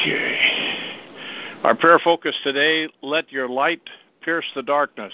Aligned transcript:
Okay. 0.00 0.38
Our 1.64 1.74
prayer 1.74 1.98
focus 1.98 2.36
today 2.44 2.88
let 3.02 3.32
your 3.32 3.48
light 3.48 3.82
pierce 4.22 4.44
the 4.54 4.62
darkness. 4.62 5.12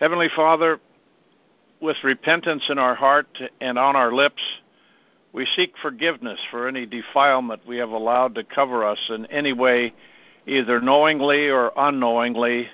Heavenly 0.00 0.28
Father, 0.34 0.80
with 1.80 1.96
repentance 2.02 2.64
in 2.70 2.78
our 2.78 2.94
heart 2.94 3.28
and 3.60 3.78
on 3.78 3.94
our 3.94 4.10
lips, 4.10 4.40
we 5.34 5.46
seek 5.54 5.74
forgiveness 5.82 6.40
for 6.50 6.66
any 6.66 6.86
defilement 6.86 7.66
we 7.66 7.76
have 7.76 7.90
allowed 7.90 8.34
to 8.36 8.44
cover 8.44 8.86
us 8.86 9.00
in 9.10 9.26
any 9.26 9.52
way, 9.52 9.92
either 10.46 10.80
knowingly 10.80 11.50
or 11.50 11.72
unknowingly, 11.76 12.68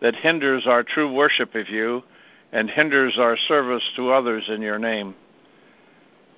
that 0.00 0.14
hinders 0.14 0.66
our 0.68 0.84
true 0.84 1.12
worship 1.12 1.56
of 1.56 1.68
you 1.68 2.04
and 2.52 2.70
hinders 2.70 3.18
our 3.18 3.36
service 3.48 3.82
to 3.96 4.12
others 4.12 4.44
in 4.48 4.62
your 4.62 4.78
name. 4.78 5.16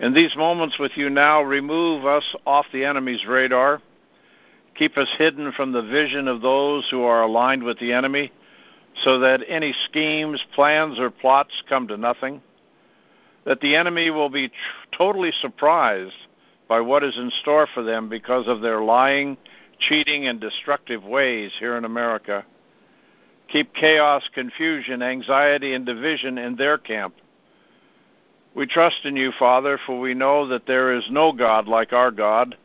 In 0.00 0.12
these 0.12 0.34
moments 0.36 0.79
with 0.79 0.92
you 0.96 1.08
now, 1.08 1.42
remove 1.42 2.04
us 2.04 2.25
off 2.46 2.66
the 2.72 2.85
enemy's 2.85 3.25
radar. 3.26 3.80
Keep 4.75 4.98
us 4.98 5.08
hidden 5.18 5.52
from 5.52 5.72
the 5.72 5.82
vision 5.82 6.26
of 6.26 6.43
those 6.43 6.86
who 6.90 7.04
are 7.04 7.22
aligned 7.22 7.62
with 7.62 7.79
the 7.79 7.93
enemy 7.93 8.32
so 9.02 9.21
that 9.21 9.40
any 9.49 9.75
schemes, 9.85 10.44
plans, 10.54 10.99
or 10.99 11.11
plots 11.11 11.62
come 11.68 11.86
to 11.88 11.96
nothing. 11.96 12.43
That 13.44 13.61
the 13.61 13.76
enemy 13.76 14.11
will 14.11 14.30
be 14.30 14.49
tr- 14.49 14.54
totally 14.96 15.32
surprised 15.40 16.14
by 16.68 16.80
what 16.80 17.04
is 17.04 17.16
in 17.16 17.30
store 17.43 17.68
for 17.72 17.82
them 17.82 18.08
because 18.08 18.49
of 18.49 18.61
their 18.61 18.82
lying, 18.82 19.36
cheating, 19.79 20.26
and 20.26 20.40
destructive 20.40 21.04
ways 21.04 21.52
here 21.58 21.76
in 21.76 21.85
America. 21.85 22.44
Keep 23.49 23.74
chaos, 23.74 24.29
confusion, 24.35 25.02
anxiety, 25.02 25.74
and 25.74 25.85
division 25.85 26.38
in 26.38 26.57
their 26.57 26.79
camp. 26.79 27.14
We 28.54 28.67
trust 28.67 29.04
in 29.04 29.17
you, 29.17 29.32
Father, 29.36 29.79
for 29.85 29.99
we 29.99 30.14
know 30.14 30.46
that 30.49 30.67
there 30.67 30.93
is 30.93 31.04
no 31.11 31.32
God 31.32 31.67
like 31.67 31.93
our 31.93 32.12
God, 32.12 32.56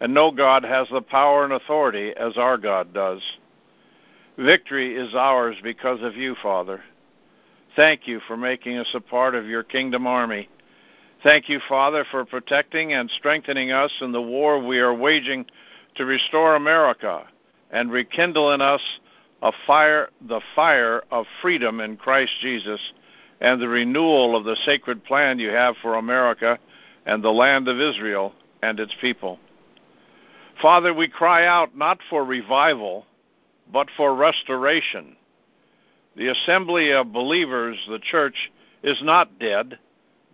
and 0.00 0.12
no 0.12 0.30
God 0.30 0.62
has 0.62 0.88
the 0.90 1.00
power 1.00 1.44
and 1.44 1.54
authority 1.54 2.12
as 2.14 2.36
our 2.36 2.58
God 2.58 2.92
does. 2.92 3.22
Victory 4.36 4.94
is 4.94 5.14
ours 5.14 5.56
because 5.62 6.02
of 6.02 6.16
you, 6.16 6.36
Father. 6.42 6.82
Thank 7.76 8.06
you 8.06 8.20
for 8.26 8.36
making 8.36 8.76
us 8.76 8.90
a 8.94 9.00
part 9.00 9.34
of 9.34 9.46
your 9.46 9.62
kingdom 9.62 10.06
army. 10.06 10.48
Thank 11.22 11.48
you, 11.48 11.60
Father, 11.68 12.04
for 12.10 12.24
protecting 12.24 12.92
and 12.92 13.10
strengthening 13.10 13.72
us 13.72 13.92
in 14.00 14.12
the 14.12 14.22
war 14.22 14.64
we 14.64 14.78
are 14.78 14.94
waging 14.94 15.46
to 15.96 16.04
restore 16.04 16.56
America 16.56 17.26
and 17.70 17.90
rekindle 17.90 18.52
in 18.52 18.60
us 18.60 18.82
a 19.42 19.52
fire, 19.66 20.10
the 20.28 20.40
fire 20.54 21.02
of 21.10 21.26
freedom 21.40 21.80
in 21.80 21.96
Christ 21.96 22.32
Jesus 22.40 22.80
and 23.40 23.60
the 23.60 23.68
renewal 23.68 24.36
of 24.36 24.44
the 24.44 24.56
sacred 24.64 25.04
plan 25.04 25.38
you 25.38 25.50
have 25.50 25.76
for 25.82 25.94
America 25.94 26.58
and 27.06 27.22
the 27.22 27.30
land 27.30 27.68
of 27.68 27.80
Israel 27.80 28.32
and 28.62 28.80
its 28.80 28.94
people. 29.00 29.38
Father, 30.60 30.92
we 30.92 31.08
cry 31.08 31.46
out 31.46 31.76
not 31.76 31.98
for 32.10 32.24
revival, 32.24 33.06
but 33.72 33.88
for 33.96 34.14
restoration. 34.14 35.16
The 36.16 36.28
assembly 36.28 36.92
of 36.92 37.12
believers, 37.12 37.78
the 37.88 38.00
church, 38.00 38.50
is 38.82 39.00
not 39.02 39.38
dead, 39.38 39.78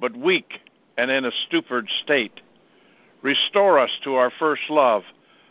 but 0.00 0.16
weak 0.16 0.60
and 0.96 1.10
in 1.10 1.26
a 1.26 1.30
stupid 1.46 1.86
state. 2.02 2.40
Restore 3.22 3.78
us 3.78 3.90
to 4.04 4.14
our 4.14 4.32
first 4.38 4.62
love 4.70 5.02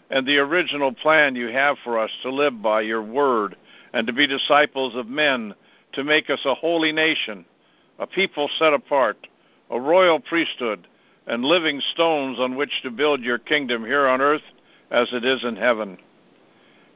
and 0.09 0.27
the 0.27 0.37
original 0.37 0.93
plan 0.93 1.35
you 1.35 1.47
have 1.47 1.77
for 1.83 1.99
us 1.99 2.11
to 2.21 2.29
live 2.29 2.61
by 2.61 2.81
your 2.81 3.01
word 3.01 3.55
and 3.93 4.07
to 4.07 4.13
be 4.13 4.27
disciples 4.27 4.95
of 4.95 5.07
men, 5.07 5.53
to 5.93 6.03
make 6.03 6.29
us 6.29 6.41
a 6.45 6.55
holy 6.55 6.91
nation, 6.91 7.45
a 7.99 8.07
people 8.07 8.49
set 8.59 8.73
apart, 8.73 9.27
a 9.69 9.79
royal 9.79 10.19
priesthood, 10.19 10.87
and 11.27 11.45
living 11.45 11.81
stones 11.93 12.39
on 12.39 12.55
which 12.55 12.81
to 12.83 12.91
build 12.91 13.21
your 13.21 13.37
kingdom 13.37 13.85
here 13.85 14.07
on 14.07 14.21
earth 14.21 14.41
as 14.91 15.07
it 15.13 15.23
is 15.23 15.43
in 15.43 15.55
heaven. 15.55 15.97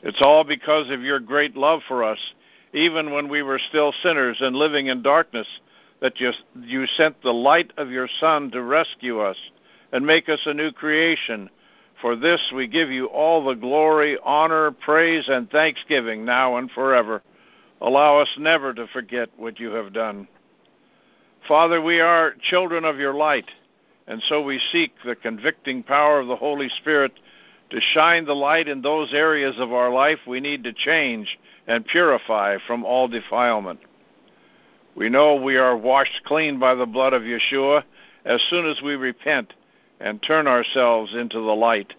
It's 0.03 0.21
all 0.21 0.43
because 0.43 0.89
of 0.89 1.01
your 1.01 1.19
great 1.19 1.55
love 1.55 1.81
for 1.87 2.03
us, 2.03 2.19
even 2.73 3.11
when 3.11 3.29
we 3.29 3.41
were 3.41 3.59
still 3.69 3.93
sinners 4.03 4.37
and 4.41 4.55
living 4.55 4.87
in 4.87 5.01
darkness, 5.01 5.47
that 6.01 6.19
you, 6.19 6.31
you 6.61 6.85
sent 6.85 7.21
the 7.23 7.33
light 7.33 7.71
of 7.77 7.89
your 7.89 8.07
Son 8.19 8.51
to 8.51 8.61
rescue 8.61 9.19
us 9.19 9.37
and 9.91 10.05
make 10.05 10.29
us 10.29 10.41
a 10.45 10.53
new 10.53 10.71
creation. 10.71 11.49
For 12.01 12.15
this 12.15 12.51
we 12.53 12.67
give 12.67 12.89
you 12.89 13.07
all 13.07 13.43
the 13.43 13.55
glory, 13.55 14.17
honor, 14.23 14.71
praise, 14.71 15.27
and 15.27 15.49
thanksgiving 15.49 16.25
now 16.25 16.57
and 16.57 16.69
forever. 16.69 17.23
Allow 17.81 18.19
us 18.19 18.29
never 18.37 18.73
to 18.73 18.87
forget 18.87 19.29
what 19.37 19.59
you 19.59 19.71
have 19.71 19.93
done. 19.93 20.27
Father, 21.47 21.81
we 21.81 21.99
are 21.99 22.33
children 22.41 22.83
of 22.83 22.97
your 22.97 23.13
light, 23.13 23.49
and 24.07 24.21
so 24.27 24.41
we 24.41 24.59
seek 24.71 24.91
the 25.05 25.15
convicting 25.15 25.83
power 25.83 26.19
of 26.19 26.27
the 26.27 26.35
Holy 26.35 26.69
Spirit 26.69 27.13
to 27.69 27.79
shine 27.79 28.25
the 28.25 28.33
light 28.33 28.67
in 28.67 28.81
those 28.81 29.13
areas 29.13 29.55
of 29.59 29.71
our 29.71 29.91
life 29.91 30.19
we 30.27 30.39
need 30.39 30.63
to 30.63 30.73
change 30.73 31.37
and 31.67 31.85
purify 31.85 32.57
from 32.65 32.83
all 32.83 33.07
defilement. 33.07 33.79
We 34.95 35.09
know 35.09 35.35
we 35.35 35.57
are 35.57 35.77
washed 35.77 36.23
clean 36.25 36.59
by 36.59 36.73
the 36.73 36.85
blood 36.85 37.13
of 37.13 37.21
Yeshua 37.21 37.83
as 38.25 38.41
soon 38.49 38.65
as 38.65 38.81
we 38.81 38.95
repent 38.95 39.53
and 39.99 40.21
turn 40.21 40.47
ourselves 40.47 41.13
into 41.13 41.37
the 41.37 41.55
light. 41.55 41.93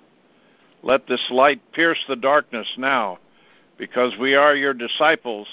Let 0.82 1.06
this 1.06 1.24
light 1.30 1.60
pierce 1.72 2.02
the 2.08 2.16
darkness 2.16 2.66
now. 2.76 3.18
Because 3.76 4.16
we 4.18 4.34
are 4.34 4.56
your 4.56 4.74
disciples, 4.74 5.46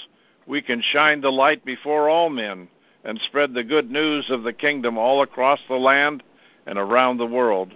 we 0.48 0.62
can 0.62 0.82
shine 0.82 1.22
the 1.22 1.32
light 1.32 1.66
before 1.66 2.10
all 2.10 2.30
men 2.30 2.68
and 3.04 3.20
spread 3.28 3.54
the 3.54 3.64
good 3.64 3.90
news 3.92 4.30
of 4.30 4.44
the 4.44 4.54
kingdom 4.54 4.98
all 4.98 5.22
across 5.22 5.60
the 5.68 5.76
land 5.76 6.24
and 6.66 6.78
around 6.78 7.18
the 7.18 7.26
world. 7.26 7.74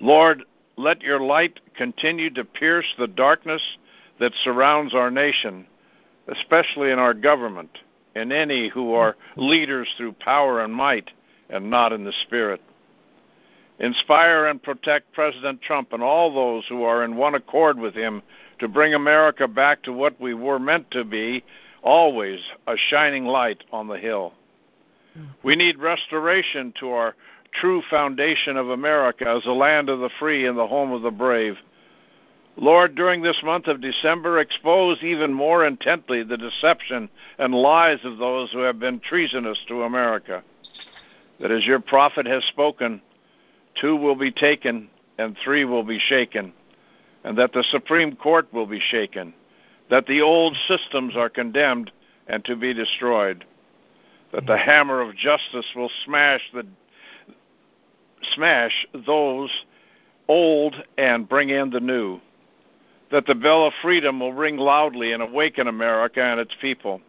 Lord, 0.00 0.44
let 0.76 1.02
your 1.02 1.20
light 1.20 1.60
continue 1.76 2.30
to 2.30 2.44
pierce 2.44 2.92
the 2.98 3.06
darkness 3.06 3.62
that 4.18 4.32
surrounds 4.42 4.94
our 4.94 5.10
nation, 5.10 5.66
especially 6.28 6.90
in 6.90 6.98
our 6.98 7.14
government, 7.14 7.70
and 8.14 8.32
any 8.32 8.68
who 8.68 8.94
are 8.94 9.16
leaders 9.36 9.88
through 9.96 10.12
power 10.12 10.60
and 10.60 10.72
might 10.72 11.10
and 11.48 11.70
not 11.70 11.92
in 11.92 12.04
the 12.04 12.12
spirit. 12.26 12.60
Inspire 13.78 14.46
and 14.46 14.62
protect 14.62 15.12
President 15.12 15.60
Trump 15.62 15.92
and 15.92 16.02
all 16.02 16.32
those 16.32 16.64
who 16.68 16.84
are 16.84 17.04
in 17.04 17.16
one 17.16 17.34
accord 17.34 17.78
with 17.78 17.94
him 17.94 18.22
to 18.64 18.68
bring 18.68 18.94
America 18.94 19.46
back 19.46 19.82
to 19.82 19.92
what 19.92 20.18
we 20.18 20.32
were 20.32 20.58
meant 20.58 20.90
to 20.90 21.04
be, 21.04 21.44
always 21.82 22.40
a 22.66 22.74
shining 22.88 23.26
light 23.26 23.62
on 23.70 23.88
the 23.88 23.98
hill. 23.98 24.32
We 25.42 25.54
need 25.54 25.78
restoration 25.78 26.72
to 26.80 26.88
our 26.92 27.14
true 27.52 27.82
foundation 27.90 28.56
of 28.56 28.70
America 28.70 29.28
as 29.28 29.44
a 29.44 29.52
land 29.52 29.90
of 29.90 30.00
the 30.00 30.08
free 30.18 30.46
and 30.46 30.56
the 30.56 30.66
home 30.66 30.92
of 30.92 31.02
the 31.02 31.10
brave. 31.10 31.56
Lord, 32.56 32.94
during 32.94 33.20
this 33.20 33.38
month 33.44 33.66
of 33.66 33.82
December, 33.82 34.38
expose 34.38 34.96
even 35.02 35.30
more 35.30 35.66
intently 35.66 36.22
the 36.22 36.38
deception 36.38 37.10
and 37.38 37.54
lies 37.54 37.98
of 38.02 38.16
those 38.16 38.50
who 38.50 38.60
have 38.60 38.80
been 38.80 38.98
treasonous 38.98 39.58
to 39.68 39.82
America. 39.82 40.42
That 41.38 41.50
as 41.50 41.66
your 41.66 41.80
prophet 41.80 42.24
has 42.24 42.42
spoken, 42.44 43.02
two 43.78 43.94
will 43.94 44.16
be 44.16 44.32
taken 44.32 44.88
and 45.18 45.36
three 45.44 45.66
will 45.66 45.84
be 45.84 45.98
shaken, 45.98 46.54
and 47.24 47.38
that 47.38 47.52
the 47.52 47.64
Supreme 47.70 48.14
Court 48.14 48.52
will 48.52 48.66
be 48.66 48.80
shaken, 48.80 49.34
that 49.90 50.06
the 50.06 50.20
old 50.20 50.56
systems 50.68 51.16
are 51.16 51.30
condemned 51.30 51.90
and 52.28 52.44
to 52.44 52.54
be 52.54 52.74
destroyed, 52.74 53.44
that 54.32 54.46
the 54.46 54.58
hammer 54.58 55.00
of 55.00 55.16
justice 55.16 55.66
will 55.74 55.90
smash 56.04 56.42
the 56.52 56.66
smash 58.34 58.86
those 59.06 59.50
old 60.28 60.74
and 60.96 61.28
bring 61.28 61.50
in 61.50 61.70
the 61.70 61.80
new. 61.80 62.20
That 63.10 63.26
the 63.26 63.34
bell 63.34 63.66
of 63.66 63.72
freedom 63.82 64.20
will 64.20 64.32
ring 64.32 64.56
loudly 64.56 65.12
and 65.12 65.22
awaken 65.22 65.68
America 65.68 66.22
and 66.22 66.40
its 66.40 66.54
people. 66.60 67.00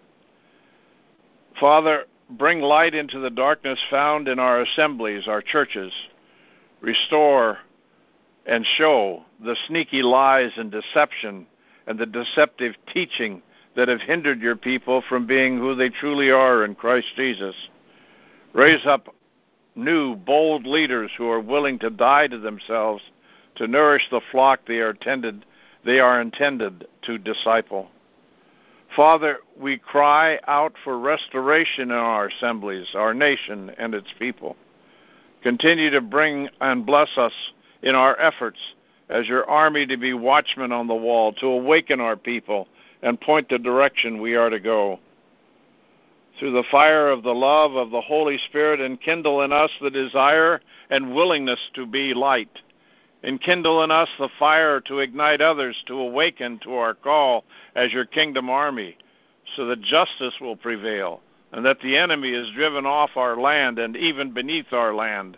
Father, 1.59 2.05
bring 2.29 2.59
light 2.59 2.93
into 2.93 3.19
the 3.19 3.29
darkness 3.29 3.79
found 3.89 4.27
in 4.27 4.37
our 4.37 4.61
assemblies, 4.61 5.27
our 5.27 5.41
churches. 5.41 5.93
Restore 6.81 7.59
and 8.45 8.65
show 8.77 9.23
the 9.43 9.55
sneaky 9.67 10.01
lies 10.01 10.51
and 10.57 10.71
deception 10.71 11.47
and 11.87 11.97
the 11.99 12.05
deceptive 12.05 12.75
teaching 12.93 13.41
that 13.75 13.87
have 13.87 14.01
hindered 14.01 14.41
your 14.41 14.55
people 14.55 15.03
from 15.07 15.27
being 15.27 15.57
who 15.57 15.75
they 15.75 15.89
truly 15.89 16.31
are 16.31 16.63
in 16.63 16.75
Christ 16.75 17.07
Jesus. 17.15 17.55
Raise 18.53 18.85
up 18.85 19.13
new, 19.75 20.15
bold 20.15 20.65
leaders 20.65 21.11
who 21.17 21.29
are 21.29 21.41
willing 21.41 21.79
to 21.79 21.89
die 21.89 22.27
to 22.27 22.37
themselves 22.37 23.03
to 23.55 23.67
nourish 23.67 24.03
the 24.09 24.21
flock 24.31 24.61
they 24.67 24.79
are 24.79 24.91
intended 24.91 25.45
they 25.85 25.99
are 25.99 26.19
intended 26.19 26.87
to 27.03 27.19
disciple. 27.19 27.87
Father, 28.95 29.37
we 29.59 29.77
cry 29.77 30.39
out 30.47 30.73
for 30.83 30.97
restoration 30.97 31.91
in 31.91 31.97
our 31.97 32.27
assemblies, 32.27 32.87
our 32.95 33.13
nation, 33.13 33.71
and 33.77 33.93
its 33.93 34.07
people. 34.17 34.55
Continue 35.43 35.91
to 35.91 36.01
bring 36.01 36.49
and 36.59 36.87
bless 36.87 37.09
us 37.17 37.33
in 37.85 37.96
our 37.96 38.20
efforts 38.20 38.59
as 39.09 39.28
your 39.28 39.47
army 39.49 39.85
to 39.85 39.96
be 39.96 40.14
watchmen 40.14 40.72
on 40.72 40.87
the 40.87 40.96
wall, 40.96 41.32
to 41.34 41.46
awaken 41.46 42.02
our 42.02 42.16
people 42.17 42.67
and 43.02 43.22
point 43.22 43.47
the 43.47 43.59
direction 43.59 44.20
we 44.20 44.35
are 44.35 44.49
to 44.49 44.59
go. 44.59 44.99
through 46.37 46.52
the 46.52 46.64
fire 46.70 47.08
of 47.08 47.23
the 47.23 47.34
love 47.34 47.76
of 47.76 47.91
the 47.91 48.02
Holy 48.02 48.37
Spirit, 48.49 48.82
enkindle 48.82 49.41
in 49.41 49.53
us 49.53 49.72
the 49.79 49.90
desire 49.90 50.59
and 50.90 51.16
willingness 51.16 51.59
to 51.73 51.85
be 51.85 52.14
light. 52.14 52.61
Enkindle 53.23 53.84
in 53.85 53.90
us 53.90 54.09
the 54.20 54.28
fire 54.38 54.81
to 54.81 54.99
ignite 54.99 55.40
others 55.40 55.81
to 55.88 55.93
awaken 55.93 56.59
to 56.59 56.73
our 56.73 56.93
call 56.93 57.46
as 57.73 57.93
your 57.93 58.05
kingdom 58.05 58.49
army, 58.49 58.97
so 59.55 59.66
that 59.66 59.81
justice 59.81 60.34
will 60.41 60.58
prevail 60.58 61.22
and 61.53 61.66
that 61.66 61.79
the 61.79 61.96
enemy 61.96 62.31
is 62.31 62.52
driven 62.53 62.85
off 62.85 63.11
our 63.16 63.40
land 63.40 63.79
and 63.79 63.96
even 63.96 64.34
beneath 64.34 64.73
our 64.73 64.93
land, 64.93 65.38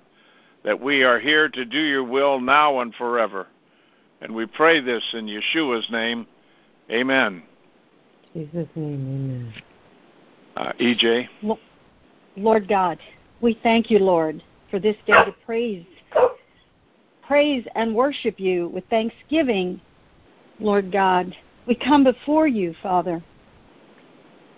that 0.63 0.79
we 0.79 1.03
are 1.03 1.19
here 1.19 1.49
to 1.49 1.65
do 1.65 1.79
your 1.79 2.03
will 2.03 2.39
now 2.39 2.79
and 2.79 2.93
forever. 2.95 3.47
And 4.21 4.33
we 4.33 4.45
pray 4.45 4.81
this 4.81 5.03
in 5.13 5.27
Yeshua's 5.27 5.89
name. 5.91 6.27
Amen. 6.91 7.43
Jesus' 8.33 8.67
name, 8.75 9.53
amen. 9.53 9.53
Uh, 10.55 10.73
EJ. 10.79 11.27
Lord 12.35 12.67
God, 12.67 12.99
we 13.41 13.59
thank 13.63 13.91
you, 13.91 13.99
Lord, 13.99 14.43
for 14.71 14.79
this 14.79 14.95
day 15.05 15.25
to 15.25 15.35
praise, 15.45 15.85
praise 17.25 17.65
and 17.75 17.95
worship 17.95 18.39
you 18.39 18.69
with 18.69 18.83
thanksgiving, 18.89 19.79
Lord 20.59 20.91
God. 20.91 21.35
We 21.67 21.75
come 21.75 22.03
before 22.03 22.47
you, 22.47 22.75
Father, 22.81 23.23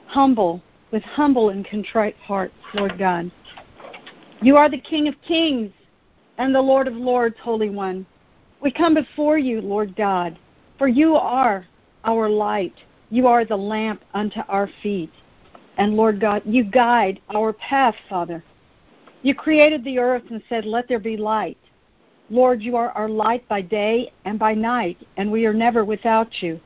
humble, 0.08 0.62
with 0.92 1.04
humble 1.04 1.50
and 1.50 1.66
contrite 1.66 2.16
hearts, 2.18 2.54
Lord 2.74 2.98
God. 2.98 3.32
You 4.42 4.56
are 4.58 4.70
the 4.70 4.80
King 4.80 5.08
of 5.08 5.16
kings 5.28 5.72
and 6.40 6.56
the 6.56 6.62
Lord 6.62 6.88
of 6.88 6.96
lords, 6.96 7.36
Holy 7.42 7.70
One. 7.70 8.06
We 8.62 8.72
come 8.72 8.94
before 8.94 9.38
you, 9.38 9.62
Lord 9.62 9.96
God, 9.96 10.40
for 10.78 10.88
you 10.88 11.16
are 11.16 11.68
our 12.06 12.30
light. 12.30 12.74
You 13.10 13.28
are 13.28 13.44
the 13.44 13.58
lamp 13.58 14.02
unto 14.14 14.40
our 14.48 14.70
feet. 14.82 15.12
And 15.78 15.96
Lord 15.96 16.20
God, 16.20 16.42
you 16.46 16.64
guide 16.64 17.20
our 17.30 17.54
path, 17.54 17.96
Father. 18.10 18.44
You 19.22 19.36
created 19.36 19.84
the 19.84 20.00
earth 20.00 20.24
and 20.30 20.42
said, 20.48 20.66
Let 20.66 20.88
there 20.88 21.00
be 21.00 21.18
light. 21.18 21.58
Lord, 22.30 22.62
you 22.62 22.78
are 22.78 22.92
our 22.92 23.10
light 23.10 23.48
by 23.50 23.62
day 23.62 24.14
and 24.24 24.40
by 24.40 24.54
night, 24.54 24.98
and 25.18 25.30
we 25.30 25.46
are 25.46 25.54
never 25.54 25.84
without 25.84 26.42
you. 26.42 26.60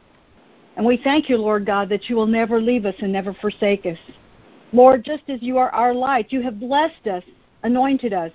And 0.77 0.85
we 0.85 0.97
thank 1.03 1.29
you, 1.29 1.37
Lord 1.37 1.65
God, 1.65 1.89
that 1.89 2.09
you 2.09 2.15
will 2.15 2.27
never 2.27 2.61
leave 2.61 2.85
us 2.85 2.95
and 2.99 3.11
never 3.11 3.33
forsake 3.33 3.87
us. 3.87 3.97
Lord, 4.71 5.03
just 5.03 5.23
as 5.29 5.41
you 5.41 5.57
are 5.57 5.69
our 5.69 5.93
light, 5.93 6.31
you 6.31 6.41
have 6.41 6.59
blessed 6.59 7.07
us, 7.07 7.23
anointed 7.63 8.13
us, 8.13 8.31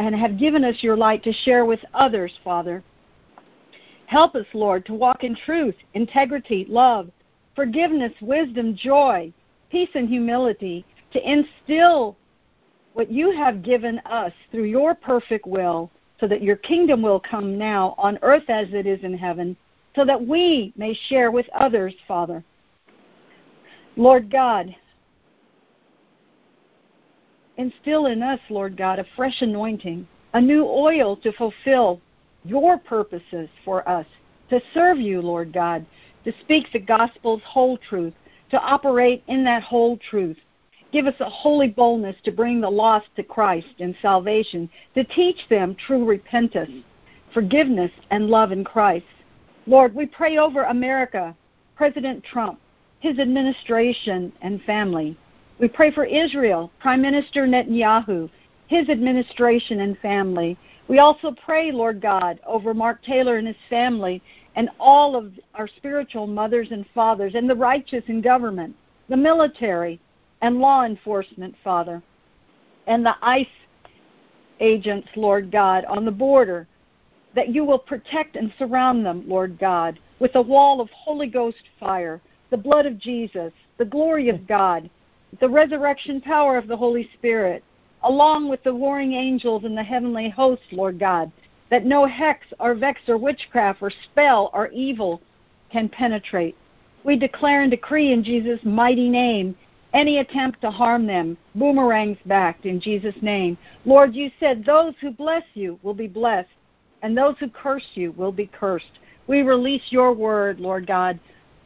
and 0.00 0.14
have 0.14 0.38
given 0.38 0.64
us 0.64 0.82
your 0.82 0.96
light 0.96 1.22
to 1.24 1.32
share 1.32 1.64
with 1.64 1.80
others, 1.94 2.32
Father. 2.42 2.82
Help 4.06 4.34
us, 4.34 4.46
Lord, 4.54 4.84
to 4.86 4.94
walk 4.94 5.22
in 5.22 5.36
truth, 5.36 5.76
integrity, 5.94 6.66
love, 6.68 7.10
forgiveness, 7.54 8.12
wisdom, 8.20 8.74
joy, 8.74 9.32
peace, 9.70 9.90
and 9.94 10.08
humility, 10.08 10.84
to 11.12 11.30
instill 11.30 12.16
what 12.94 13.12
you 13.12 13.30
have 13.30 13.62
given 13.62 14.00
us 14.06 14.32
through 14.50 14.64
your 14.64 14.94
perfect 14.94 15.46
will, 15.46 15.90
so 16.18 16.26
that 16.26 16.42
your 16.42 16.56
kingdom 16.56 17.02
will 17.02 17.20
come 17.20 17.56
now 17.56 17.94
on 17.98 18.18
earth 18.22 18.48
as 18.48 18.66
it 18.72 18.86
is 18.86 19.04
in 19.04 19.16
heaven 19.16 19.56
so 19.96 20.04
that 20.04 20.24
we 20.24 20.72
may 20.76 20.94
share 21.08 21.30
with 21.30 21.48
others, 21.58 21.94
Father. 22.06 22.44
Lord 23.96 24.30
God, 24.30 24.74
instill 27.60 28.06
in 28.06 28.22
us, 28.22 28.40
Lord 28.48 28.76
God, 28.76 28.98
a 28.98 29.04
fresh 29.14 29.42
anointing, 29.42 30.08
a 30.32 30.40
new 30.40 30.64
oil 30.64 31.16
to 31.18 31.30
fulfill 31.32 32.00
your 32.44 32.78
purposes 32.78 33.48
for 33.64 33.86
us, 33.86 34.06
to 34.48 34.62
serve 34.72 34.98
you, 34.98 35.20
Lord 35.20 35.52
God, 35.52 35.84
to 36.24 36.32
speak 36.40 36.72
the 36.72 36.78
gospel's 36.78 37.42
whole 37.44 37.76
truth, 37.76 38.14
to 38.50 38.60
operate 38.60 39.22
in 39.28 39.44
that 39.44 39.62
whole 39.62 39.98
truth. 39.98 40.38
Give 40.90 41.06
us 41.06 41.20
a 41.20 41.28
holy 41.28 41.68
boldness 41.68 42.16
to 42.24 42.32
bring 42.32 42.60
the 42.60 42.70
lost 42.70 43.08
to 43.16 43.22
Christ 43.22 43.74
and 43.78 43.94
salvation, 44.00 44.68
to 44.94 45.04
teach 45.04 45.46
them 45.48 45.76
true 45.76 46.04
repentance, 46.04 46.82
forgiveness, 47.32 47.92
and 48.10 48.28
love 48.28 48.52
in 48.52 48.64
Christ. 48.64 49.06
Lord, 49.66 49.94
we 49.94 50.06
pray 50.06 50.38
over 50.38 50.64
America, 50.64 51.36
President 51.76 52.24
Trump, 52.24 52.58
his 53.00 53.18
administration 53.18 54.32
and 54.40 54.62
family. 54.62 55.16
We 55.60 55.68
pray 55.68 55.90
for 55.90 56.06
Israel, 56.06 56.72
Prime 56.80 57.02
Minister 57.02 57.46
Netanyahu, 57.46 58.30
his 58.68 58.88
administration 58.88 59.80
and 59.80 59.98
family. 59.98 60.56
We 60.88 61.00
also 61.00 61.32
pray, 61.44 61.70
Lord 61.70 62.00
God, 62.00 62.40
over 62.46 62.72
Mark 62.72 63.02
Taylor 63.02 63.36
and 63.36 63.46
his 63.46 63.56
family 63.68 64.22
and 64.56 64.70
all 64.80 65.14
of 65.14 65.34
our 65.54 65.68
spiritual 65.68 66.26
mothers 66.26 66.68
and 66.70 66.86
fathers 66.94 67.34
and 67.34 67.48
the 67.48 67.54
righteous 67.54 68.02
in 68.08 68.22
government, 68.22 68.74
the 69.10 69.18
military 69.18 70.00
and 70.40 70.60
law 70.60 70.86
enforcement, 70.86 71.54
Father, 71.62 72.02
and 72.86 73.04
the 73.04 73.16
ICE 73.20 73.46
agents, 74.60 75.08
Lord 75.14 75.52
God, 75.52 75.84
on 75.84 76.06
the 76.06 76.10
border 76.10 76.66
that 77.34 77.54
you 77.54 77.66
will 77.66 77.78
protect 77.78 78.34
and 78.36 78.50
surround 78.58 79.04
them, 79.04 79.24
Lord 79.26 79.58
God, 79.58 79.98
with 80.20 80.34
a 80.36 80.42
wall 80.42 80.80
of 80.80 80.88
Holy 80.88 81.26
Ghost 81.26 81.68
fire, 81.78 82.22
the 82.48 82.56
blood 82.56 82.86
of 82.86 82.98
Jesus, 82.98 83.52
the 83.76 83.84
glory 83.84 84.30
of 84.30 84.46
God, 84.46 84.88
the 85.38 85.48
resurrection 85.48 86.20
power 86.20 86.56
of 86.56 86.66
the 86.66 86.76
Holy 86.76 87.08
Spirit, 87.14 87.62
along 88.02 88.48
with 88.48 88.62
the 88.64 88.74
warring 88.74 89.12
angels 89.12 89.64
and 89.64 89.76
the 89.76 89.82
heavenly 89.82 90.28
hosts, 90.28 90.66
Lord 90.72 90.98
God, 90.98 91.30
that 91.70 91.84
no 91.84 92.06
hex 92.06 92.46
or 92.58 92.74
vex 92.74 93.00
or 93.08 93.16
witchcraft 93.16 93.80
or 93.80 93.90
spell 93.90 94.50
or 94.52 94.68
evil 94.68 95.20
can 95.70 95.88
penetrate. 95.88 96.56
We 97.04 97.16
declare 97.16 97.62
and 97.62 97.70
decree 97.70 98.12
in 98.12 98.24
Jesus' 98.24 98.60
mighty 98.64 99.08
name 99.08 99.56
any 99.92 100.18
attempt 100.18 100.60
to 100.60 100.70
harm 100.70 101.06
them, 101.06 101.36
boomerangs 101.54 102.18
back 102.26 102.64
in 102.64 102.80
Jesus' 102.80 103.14
name. 103.22 103.56
Lord, 103.84 104.14
you 104.14 104.30
said 104.38 104.64
those 104.64 104.94
who 105.00 105.10
bless 105.10 105.42
you 105.54 105.78
will 105.82 105.94
be 105.94 106.06
blessed, 106.06 106.48
and 107.02 107.16
those 107.16 107.36
who 107.38 107.48
curse 107.48 107.86
you 107.94 108.12
will 108.12 108.32
be 108.32 108.46
cursed. 108.46 108.98
We 109.26 109.42
release 109.42 109.82
your 109.90 110.12
word, 110.12 110.60
Lord 110.60 110.86
God, 110.86 111.18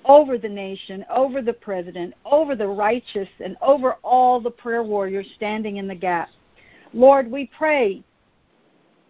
over 0.04 0.38
the 0.38 0.48
nation, 0.48 1.04
over 1.10 1.40
the 1.40 1.52
president, 1.52 2.14
over 2.24 2.54
the 2.54 2.66
righteous, 2.66 3.28
and 3.40 3.56
over 3.62 3.94
all 4.02 4.40
the 4.40 4.50
prayer 4.50 4.82
warriors 4.82 5.26
standing 5.34 5.78
in 5.78 5.88
the 5.88 5.94
gap. 5.94 6.28
Lord, 6.92 7.30
we 7.30 7.50
pray, 7.56 8.02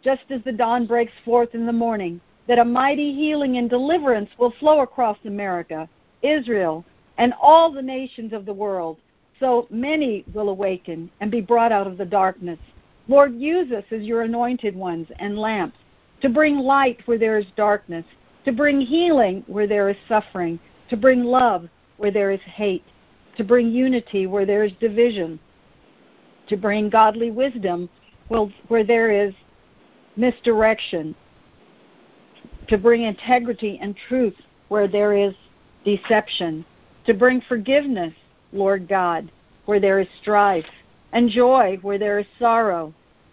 just 0.03 0.23
as 0.31 0.43
the 0.45 0.53
dawn 0.53 0.87
breaks 0.87 1.13
forth 1.25 1.55
in 1.55 1.67
the 1.67 1.73
morning, 1.73 2.21
that 2.47 2.59
a 2.59 2.65
mighty 2.65 3.15
healing 3.15 3.57
and 3.57 3.69
deliverance 3.69 4.31
will 4.39 4.55
flow 4.59 4.81
across 4.81 5.19
America, 5.25 5.89
Israel, 6.23 6.85
and 7.19 7.33
all 7.41 7.73
the 7.73 7.83
nations 7.83 8.33
of 8.33 8.45
the 8.45 8.53
world, 8.53 8.99
so 9.41 9.67
many 9.71 10.25
will 10.33 10.49
awaken 10.49 11.11
and 11.21 11.31
be 11.31 11.41
brought 11.41 11.73
out 11.73 11.87
of 11.87 11.97
the 11.97 12.05
darkness. 12.05 12.59
Lord, 13.09 13.35
use 13.35 13.73
us 13.73 13.85
as 13.91 14.03
your 14.03 14.23
anointed 14.23 14.75
ones 14.75 15.09
and 15.19 15.39
lamps 15.39 15.77
to 16.23 16.29
bring 16.29 16.59
light 16.59 17.01
where 17.07 17.19
there 17.19 17.39
is 17.39 17.47
darkness, 17.57 18.05
to 18.45 18.53
bring 18.53 18.81
healing 18.81 19.43
where 19.47 19.67
there 19.67 19.89
is 19.89 19.97
suffering, 20.09 20.59
to 20.89 20.97
bring 20.97 21.25
love 21.25 21.69
where 21.97 22.11
there 22.11 22.31
is 22.31 22.41
hate, 22.43 22.85
to 23.37 23.45
bring 23.45 23.71
unity 23.71 24.27
where 24.27 24.47
there 24.47 24.65
is 24.65 24.73
division, 24.81 25.39
to 26.49 26.57
bring 26.57 26.91
godly 26.91 27.31
wisdom 27.31 27.89
where 28.69 28.85
there 28.85 29.11
is 29.11 29.35
misdirection, 30.17 31.15
to 32.69 32.79
bring 32.79 33.03
integrity 33.03 33.79
and 33.83 33.97
truth 34.09 34.35
where 34.69 34.89
there 34.89 35.15
is 35.15 35.35
deception, 35.85 36.65
to 37.07 37.15
bring 37.15 37.41
forgiveness, 37.43 38.15
Lord 38.53 38.89
God, 38.89 39.31
where 39.67 39.81
there 39.81 40.01
is 40.01 40.09
strife, 40.21 40.65
and 41.13 41.29
joy 41.29 41.79
where 41.83 41.99
there 41.99 42.19
is 42.19 42.27
sorrow, 42.39 42.93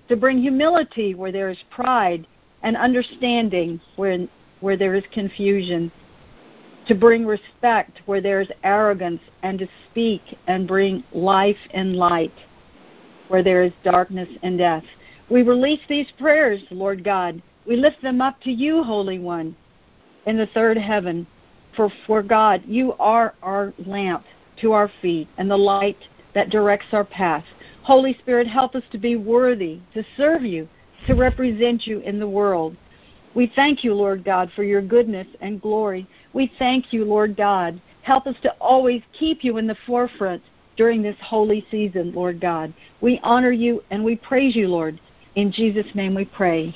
to 0.09 0.15
bring 0.15 0.39
humility 0.39 1.15
where 1.15 1.31
there 1.31 1.49
is 1.49 1.57
pride, 1.69 2.27
and 2.63 2.75
understanding 2.75 3.79
where, 3.95 4.27
where 4.59 4.77
there 4.77 4.93
is 4.93 5.03
confusion, 5.11 5.91
to 6.91 6.95
bring 6.99 7.25
respect 7.25 8.01
where 8.05 8.19
there 8.19 8.41
is 8.41 8.49
arrogance, 8.65 9.21
and 9.43 9.57
to 9.57 9.67
speak 9.89 10.37
and 10.47 10.67
bring 10.67 11.01
life 11.13 11.55
and 11.73 11.95
light 11.95 12.33
where 13.29 13.41
there 13.41 13.63
is 13.63 13.71
darkness 13.81 14.27
and 14.43 14.57
death. 14.57 14.83
We 15.29 15.41
release 15.41 15.79
these 15.87 16.07
prayers, 16.19 16.61
Lord 16.69 17.01
God. 17.01 17.41
We 17.65 17.77
lift 17.77 18.01
them 18.01 18.19
up 18.19 18.41
to 18.41 18.51
you, 18.51 18.83
Holy 18.83 19.19
One, 19.19 19.55
in 20.25 20.35
the 20.35 20.47
third 20.47 20.77
heaven. 20.77 21.25
For, 21.77 21.89
for 22.05 22.21
God, 22.21 22.61
you 22.65 22.91
are 22.99 23.35
our 23.41 23.73
lamp 23.85 24.25
to 24.59 24.73
our 24.73 24.91
feet 25.01 25.29
and 25.37 25.49
the 25.49 25.55
light 25.55 26.09
that 26.35 26.49
directs 26.49 26.87
our 26.91 27.05
path. 27.05 27.45
Holy 27.83 28.17
Spirit, 28.19 28.47
help 28.47 28.75
us 28.75 28.83
to 28.91 28.97
be 28.97 29.15
worthy 29.15 29.79
to 29.93 30.03
serve 30.17 30.43
you 30.43 30.67
to 31.07 31.13
represent 31.13 31.87
you 31.87 31.99
in 31.99 32.19
the 32.19 32.27
world. 32.27 32.75
We 33.35 33.51
thank 33.55 33.83
you, 33.83 33.93
Lord 33.93 34.23
God, 34.23 34.51
for 34.55 34.63
your 34.63 34.81
goodness 34.81 35.27
and 35.39 35.61
glory. 35.61 36.07
We 36.33 36.51
thank 36.59 36.91
you, 36.91 37.05
Lord 37.05 37.37
God. 37.37 37.81
Help 38.03 38.27
us 38.27 38.35
to 38.43 38.51
always 38.53 39.01
keep 39.17 39.43
you 39.43 39.57
in 39.57 39.67
the 39.67 39.77
forefront 39.85 40.41
during 40.75 41.01
this 41.01 41.15
holy 41.21 41.65
season, 41.71 42.13
Lord 42.13 42.41
God. 42.41 42.73
We 43.01 43.19
honor 43.23 43.51
you 43.51 43.83
and 43.91 44.03
we 44.03 44.15
praise 44.15 44.55
you, 44.55 44.67
Lord. 44.67 44.99
In 45.35 45.51
Jesus' 45.51 45.85
name 45.95 46.15
we 46.15 46.25
pray. 46.25 46.75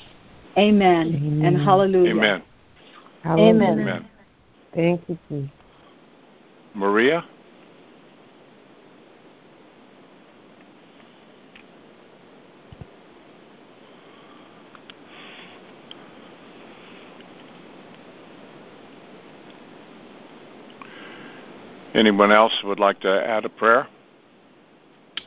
Amen, 0.56 1.14
Amen. 1.14 1.40
and 1.44 1.56
hallelujah. 1.58 2.12
Amen. 2.12 2.42
Amen. 3.26 3.80
Amen. 3.80 4.08
Thank 4.74 5.02
you, 5.08 5.18
Jesus. 5.28 5.50
Maria? 6.74 7.24
Anyone 21.96 22.30
else 22.30 22.52
would 22.62 22.78
like 22.78 23.00
to 23.00 23.26
add 23.26 23.46
a 23.46 23.48
prayer? 23.48 23.88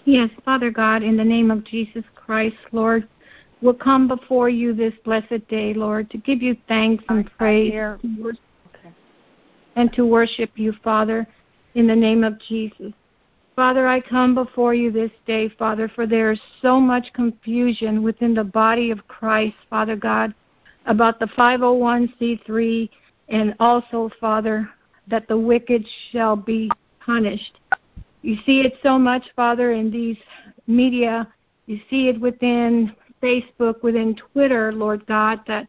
Yes, 0.06 0.30
Father 0.46 0.70
God, 0.70 1.02
in 1.02 1.18
the 1.18 1.24
name 1.24 1.50
of 1.50 1.64
Jesus 1.66 2.04
Christ, 2.14 2.58
Lord, 2.72 3.08
we'll 3.62 3.74
come 3.74 4.08
before 4.08 4.50
you 4.50 4.74
this 4.76 4.94
blessed 5.04 5.48
day, 5.50 5.74
Lord, 5.74 6.12
to 6.12 6.18
give 6.20 6.44
you 6.44 6.56
thanks 6.68 7.04
and 7.10 7.30
praise 7.38 7.74
and 9.76 9.92
to 9.94 10.06
worship 10.06 10.52
you, 10.56 10.74
Father, 10.84 11.28
in 11.74 11.88
the 11.88 11.96
name 11.96 12.24
of 12.24 12.40
Jesus. 12.40 12.94
Father, 13.56 13.88
I 13.88 14.00
come 14.00 14.36
before 14.36 14.76
you 14.76 14.92
this 14.92 15.12
day, 15.26 15.50
Father, 15.58 15.92
for 15.94 16.06
there 16.06 16.32
is 16.32 16.40
so 16.62 16.80
much 16.80 17.12
confusion 17.14 18.04
within 18.04 18.36
the 18.36 18.44
body 18.44 18.92
of 18.92 19.08
Christ, 19.08 19.56
Father 19.72 19.96
God, 19.96 20.36
about 20.86 21.20
the 21.20 21.26
501c3 21.26 22.90
and 23.30 23.56
also, 23.60 24.12
Father, 24.20 24.70
that 25.10 25.28
the 25.28 25.38
wicked 25.38 25.86
shall 26.12 26.36
be 26.36 26.70
punished. 27.00 27.60
You 28.22 28.38
see 28.46 28.62
it 28.62 28.74
so 28.84 29.00
much, 29.00 29.24
Father, 29.36 29.72
in 29.72 29.90
these 29.92 30.18
media. 30.68 31.32
You 31.66 31.80
see 31.90 32.10
it 32.10 32.20
within 32.20 32.96
Facebook, 33.22 33.82
within 33.84 34.16
Twitter, 34.16 34.72
Lord 34.72 35.06
God, 35.06 35.40
that 35.48 35.68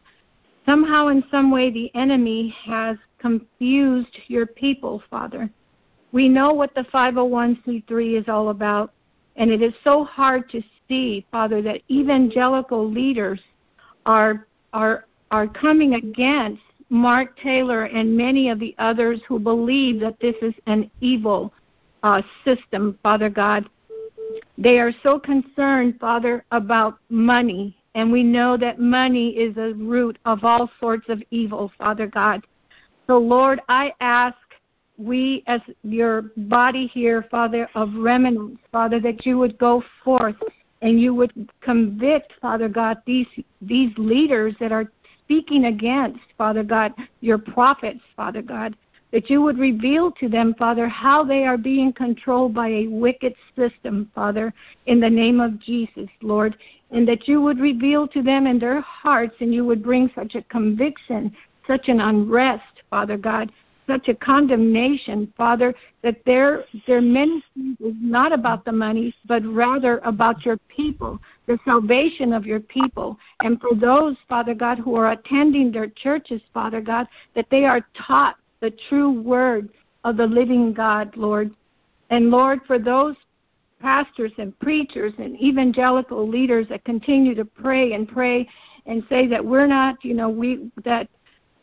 somehow 0.67 1.09
in 1.09 1.25
some 1.31 1.51
way 1.51 1.71
the 1.71 1.91
enemy 1.95 2.55
has 2.65 2.97
confused 3.19 4.17
your 4.27 4.47
people, 4.47 5.03
Father. 5.11 5.51
We 6.13 6.29
know 6.29 6.53
what 6.53 6.75
the 6.75 6.83
501c3 6.83 8.21
is 8.21 8.29
all 8.29 8.51
about, 8.51 8.93
and 9.37 9.51
it 9.51 9.63
is 9.63 9.75
so 9.85 10.05
hard 10.05 10.49
to 10.51 10.63
see, 10.89 11.25
Father, 11.31 11.63
that 11.63 11.83
evangelical 11.91 12.91
leaders 12.91 13.41
are 14.07 14.47
are 14.73 15.07
are 15.31 15.47
coming 15.47 15.95
against 15.95 16.63
Mark 16.91 17.39
Taylor 17.39 17.85
and 17.85 18.17
many 18.17 18.49
of 18.51 18.59
the 18.59 18.75
others 18.79 19.21
who 19.27 19.39
believe 19.39 20.01
that 20.01 20.19
this 20.21 20.35
is 20.43 20.55
an 20.67 20.91
evil 21.01 21.53
uh, 22.03 22.21
system, 22.45 22.99
Father 23.03 23.31
God. 23.31 23.69
They 24.59 24.79
are 24.79 24.93
so 25.03 25.19
concerned, 25.19 25.99
Father, 26.01 26.45
about 26.51 26.99
money, 27.09 27.77
and 27.95 28.13
we 28.13 28.23
know 28.23 28.57
that 28.57 28.81
money 28.81 29.31
is 29.31 29.57
a 29.57 29.73
root 29.75 30.19
of 30.25 30.45
all 30.45 30.71
sorts 30.81 31.09
of 31.09 31.23
evil, 31.31 31.73
Father 31.79 32.07
God. 32.07 32.45
So, 33.07 33.19
Lord, 33.19 33.61
I 33.69 33.93
ask 34.01 34.37
we 34.99 35.43
as 35.47 35.61
your 35.83 36.23
body 36.37 36.87
here, 36.87 37.27
Father, 37.31 37.69
of 37.75 37.95
remnants, 37.95 38.61
Father, 38.71 39.01
that 39.01 39.25
you 39.25 39.39
would 39.39 39.57
go 39.59 39.83
forth 40.05 40.37
and 40.83 41.01
you 41.01 41.15
would 41.15 41.51
convict, 41.61 42.33
Father 42.41 42.69
God, 42.69 42.99
these 43.07 43.27
these 43.61 43.93
leaders 43.97 44.55
that 44.61 44.73
are 44.73 44.91
speaking 45.31 45.67
against, 45.67 46.19
Father 46.37 46.65
God, 46.65 46.93
your 47.21 47.39
prophets, 47.39 48.01
Father 48.17 48.43
God, 48.43 48.75
that 49.13 49.31
you 49.31 49.41
would 49.41 49.59
reveal 49.59 50.11
to 50.11 50.29
them, 50.29 50.57
Father, 50.59 50.89
how 50.89 51.23
they 51.23 51.45
are 51.45 51.57
being 51.57 51.93
controlled 51.93 52.53
by 52.53 52.67
a 52.67 52.89
wicked 52.89 53.37
system, 53.55 54.11
Father, 54.13 54.53
in 54.87 54.99
the 54.99 55.09
name 55.09 55.41
of 55.41 55.61
Jesus, 55.61 56.09
Lord, 56.21 56.57
and 56.91 57.07
that 57.07 57.29
you 57.29 57.41
would 57.41 57.61
reveal 57.61 58.09
to 58.09 58.23
them 58.23 58.49
in 58.49 58.59
their 58.59 58.81
hearts 58.81 59.37
and 59.39 59.55
you 59.55 59.65
would 59.65 59.85
bring 59.85 60.11
such 60.17 60.35
a 60.35 60.43
conviction, 60.43 61.33
such 61.65 61.89
an 61.89 62.01
unrest, 62.01 62.83
Father 62.91 63.17
God, 63.17 63.53
such 63.91 64.09
a 64.09 64.15
condemnation, 64.15 65.33
Father, 65.37 65.75
that 66.03 66.25
their 66.25 66.65
their 66.87 67.01
ministry 67.01 67.77
is 67.81 67.95
not 68.01 68.33
about 68.33 68.65
the 68.65 68.71
money, 68.71 69.13
but 69.27 69.45
rather 69.45 69.99
about 70.05 70.45
your 70.45 70.59
people, 70.69 71.19
the 71.47 71.59
salvation 71.65 72.33
of 72.33 72.47
your 72.47 72.61
people. 72.61 73.19
And 73.43 73.61
for 73.61 73.75
those, 73.75 74.17
Father 74.29 74.55
God, 74.55 74.79
who 74.79 74.95
are 74.95 75.11
attending 75.11 75.73
their 75.73 75.89
churches, 75.89 76.41
Father 76.55 76.81
God, 76.81 77.09
that 77.35 77.47
they 77.51 77.65
are 77.65 77.85
taught 77.95 78.37
the 78.61 78.73
true 78.89 79.11
word 79.11 79.71
of 80.05 80.17
the 80.17 80.27
living 80.27 80.73
God, 80.73 81.17
Lord. 81.17 81.51
And 82.11 82.31
Lord, 82.31 82.61
for 82.67 82.79
those 82.79 83.17
pastors 83.81 84.33
and 84.39 84.57
preachers 84.61 85.13
and 85.19 85.41
evangelical 85.41 86.29
leaders 86.29 86.69
that 86.69 86.85
continue 86.85 87.35
to 87.35 87.45
pray 87.45 87.95
and 87.95 88.07
pray 88.07 88.49
and 88.87 89.03
say 89.09 89.27
that 89.27 89.45
we're 89.45 89.67
not, 89.67 90.05
you 90.05 90.15
know, 90.15 90.29
we 90.29 90.71
that 90.85 91.09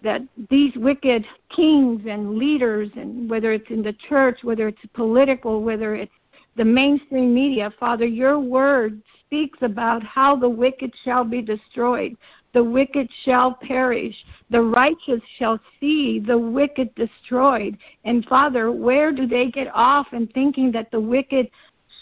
that 0.03 0.21
these 0.49 0.75
wicked 0.75 1.25
kings 1.49 2.03
and 2.07 2.37
leaders, 2.37 2.89
and 2.95 3.29
whether 3.29 3.51
it's 3.51 3.69
in 3.69 3.81
the 3.81 3.93
church, 4.07 4.39
whether 4.43 4.67
it's 4.67 4.81
political, 4.93 5.63
whether 5.63 5.95
it's 5.95 6.11
the 6.55 6.65
mainstream 6.65 7.33
media, 7.33 7.71
Father, 7.79 8.05
your 8.05 8.39
word 8.39 9.01
speaks 9.25 9.59
about 9.61 10.01
how 10.03 10.35
the 10.35 10.49
wicked 10.49 10.91
shall 11.03 11.23
be 11.23 11.41
destroyed. 11.41 12.17
The 12.53 12.63
wicked 12.63 13.09
shall 13.23 13.53
perish. 13.53 14.15
The 14.49 14.61
righteous 14.61 15.21
shall 15.37 15.59
see 15.79 16.19
the 16.19 16.37
wicked 16.37 16.95
destroyed. 16.95 17.77
And 18.05 18.25
Father, 18.25 18.71
where 18.71 19.11
do 19.11 19.27
they 19.27 19.51
get 19.51 19.67
off 19.73 20.07
in 20.13 20.27
thinking 20.27 20.71
that 20.71 20.89
the 20.89 20.99
wicked 20.99 21.49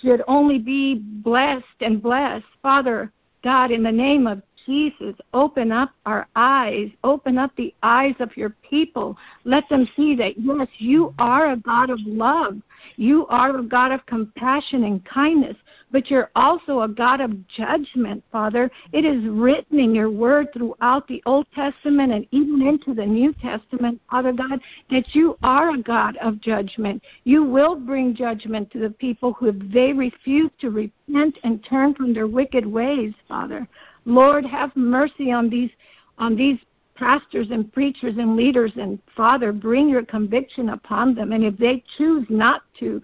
should 0.02 0.22
only 0.28 0.60
be 0.60 0.96
blessed 0.96 1.66
and 1.82 2.02
blessed? 2.02 2.46
Father, 2.62 3.12
God, 3.44 3.72
in 3.72 3.84
the 3.84 3.92
name 3.92 4.26
of 4.26 4.42
Jesus, 4.66 5.16
open 5.34 5.72
up 5.72 5.92
our 6.06 6.28
eyes, 6.36 6.90
open 7.04 7.38
up 7.38 7.52
the 7.56 7.74
eyes 7.84 8.16
of 8.20 8.36
your 8.36 8.56
people. 8.68 9.18
Let 9.44 9.68
them 9.70 9.88
see 9.96 10.16
that, 10.16 10.38
yes, 10.38 10.68
you 10.78 11.14
are 11.20 11.52
a 11.52 11.58
God 11.58 11.90
of 11.90 12.00
love. 12.06 12.58
You 12.98 13.26
are 13.28 13.58
a 13.58 13.64
God 13.64 13.92
of 13.92 14.06
compassion 14.06 14.84
and 14.84 15.04
kindness, 15.06 15.56
but 15.92 16.10
you're 16.10 16.30
also 16.36 16.82
a 16.82 16.88
God 16.88 17.22
of 17.22 17.48
judgment, 17.48 18.24
Father. 18.32 18.70
It 18.92 19.06
is 19.06 19.24
written 19.26 19.80
in 19.80 19.96
your 19.96 20.10
word 20.10 20.48
throughout 20.54 21.08
the 21.08 21.22
Old 21.26 21.48
Testament 21.54 22.12
and 22.12 22.28
even 22.32 22.62
into 22.62 22.94
the 22.94 23.06
New 23.06 23.34
Testament, 23.34 24.02
Father 24.10 24.34
God, 24.34 24.60
that 24.90 25.16
you 25.16 25.38
are 25.42 25.72
a 25.72 25.82
God 25.82 26.18
of 26.18 26.42
judgment. 26.42 27.02
You 27.24 27.44
will 27.44 27.76
bring 27.76 28.16
judgment 28.16 28.72
to 28.72 28.80
the 28.80 28.92
people 28.92 29.34
who 29.34 29.52
they 29.52 29.94
refuse 29.94 30.52
to 30.60 30.70
repent 30.70 31.38
and 31.44 31.64
turn 31.64 31.96
from 31.96 32.14
their 32.14 32.28
wicked 32.28 32.66
ways, 32.66 33.14
Father. 33.28 33.68
Lord, 34.06 34.46
have 34.46 34.76
mercy 34.76 35.32
on 35.32 35.50
these 35.50 35.72
on 36.18 36.36
these 36.36 36.60
pastors 36.96 37.48
and 37.52 37.72
preachers 37.74 38.16
and 38.18 38.36
leaders 38.36 38.72
and 38.78 39.00
Father, 39.16 39.52
bring 39.52 39.90
your 39.90 40.06
conviction 40.06 40.70
upon 40.70 41.14
them. 41.14 41.34
And 41.34 41.44
if 41.44 41.58
they 41.58 41.84
choose 41.98 42.26
not 42.30 42.62
to 42.80 43.02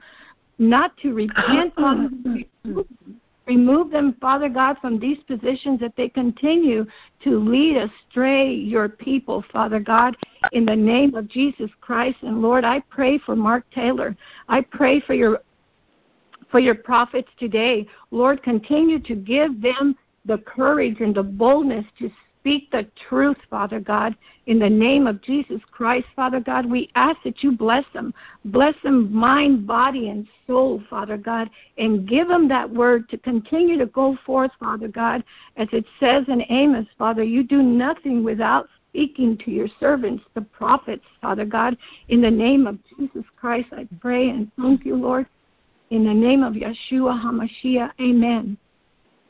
not 0.58 0.96
to 0.98 1.14
repent, 1.14 1.74
Father, 1.80 2.10
remove 3.48 3.92
them, 3.92 4.16
Father 4.22 4.48
God, 4.48 4.78
from 4.80 5.00
these 5.00 5.18
positions 5.28 5.80
that 5.80 5.96
they 5.98 6.08
continue 6.08 6.86
to 7.24 7.40
lead 7.40 7.78
astray 7.78 8.54
your 8.54 8.88
people, 8.88 9.44
Father 9.52 9.80
God, 9.80 10.16
in 10.52 10.66
the 10.66 10.76
name 10.76 11.16
of 11.16 11.28
Jesus 11.28 11.70
Christ. 11.82 12.18
And 12.22 12.42
Lord, 12.42 12.64
I 12.64 12.80
pray 12.90 13.18
for 13.18 13.36
Mark 13.36 13.66
Taylor. 13.72 14.16
I 14.48 14.62
pray 14.62 15.00
for 15.00 15.14
your 15.14 15.42
for 16.50 16.60
your 16.60 16.76
prophets 16.76 17.30
today. 17.40 17.88
Lord, 18.12 18.44
continue 18.44 19.00
to 19.00 19.16
give 19.16 19.62
them 19.62 19.96
the 20.26 20.38
courage 20.40 21.00
and 21.00 21.16
the 21.16 21.24
boldness 21.24 21.86
to 22.00 22.12
speak 22.42 22.72
the 22.72 22.88
truth, 23.08 23.38
Father 23.50 23.80
God, 23.80 24.16
in 24.48 24.58
the 24.58 24.70
name 24.70 25.06
of 25.06 25.22
Jesus 25.22 25.62
Christ, 25.70 26.08
Father 26.16 26.40
God. 26.40 26.66
We 26.66 26.90
ask 26.96 27.18
that 27.24 27.44
you 27.44 27.52
bless 27.52 27.86
them. 27.94 28.14
Bless 28.46 28.74
them 28.84 29.14
mind, 29.14 29.68
body, 29.68 30.10
and 30.10 30.28
soul, 30.48 30.82
Father 30.90 31.18
God, 31.18 31.50
and 31.78 32.08
give 32.08 32.28
them 32.28 32.48
that 32.48 32.70
word 32.70 33.10
to 33.10 33.18
continue 33.20 33.78
to 33.78 33.86
go 33.86 34.18
forth, 34.26 34.52
Father 34.60 34.88
God, 34.88 35.24
as 35.58 35.68
it 35.72 35.86
says 36.00 36.26
in 36.30 36.44
Amos, 36.50 36.88
Father, 36.98 37.24
you 37.24 37.44
do 37.44 37.62
nothing 37.62 38.24
without 38.24 38.68
speaking 38.90 39.38
to 39.38 39.52
your 39.52 39.68
servants, 39.80 40.24
the 40.34 40.42
prophets, 40.42 41.06
Father 41.22 41.46
God. 41.46 41.78
In 42.10 42.22
the 42.22 42.32
name 42.32 42.66
of 42.68 42.80
Jesus 42.98 43.24
Christ, 43.38 43.68
I 43.72 43.88
pray 44.00 44.30
and 44.30 44.52
thank 44.60 44.84
you, 44.84 44.96
Lord. 44.96 45.28
In 45.92 46.06
the 46.06 46.14
name 46.14 46.44
of 46.44 46.54
Yeshua 46.54 47.22
HaMashiach, 47.22 47.92
amen. 48.02 48.58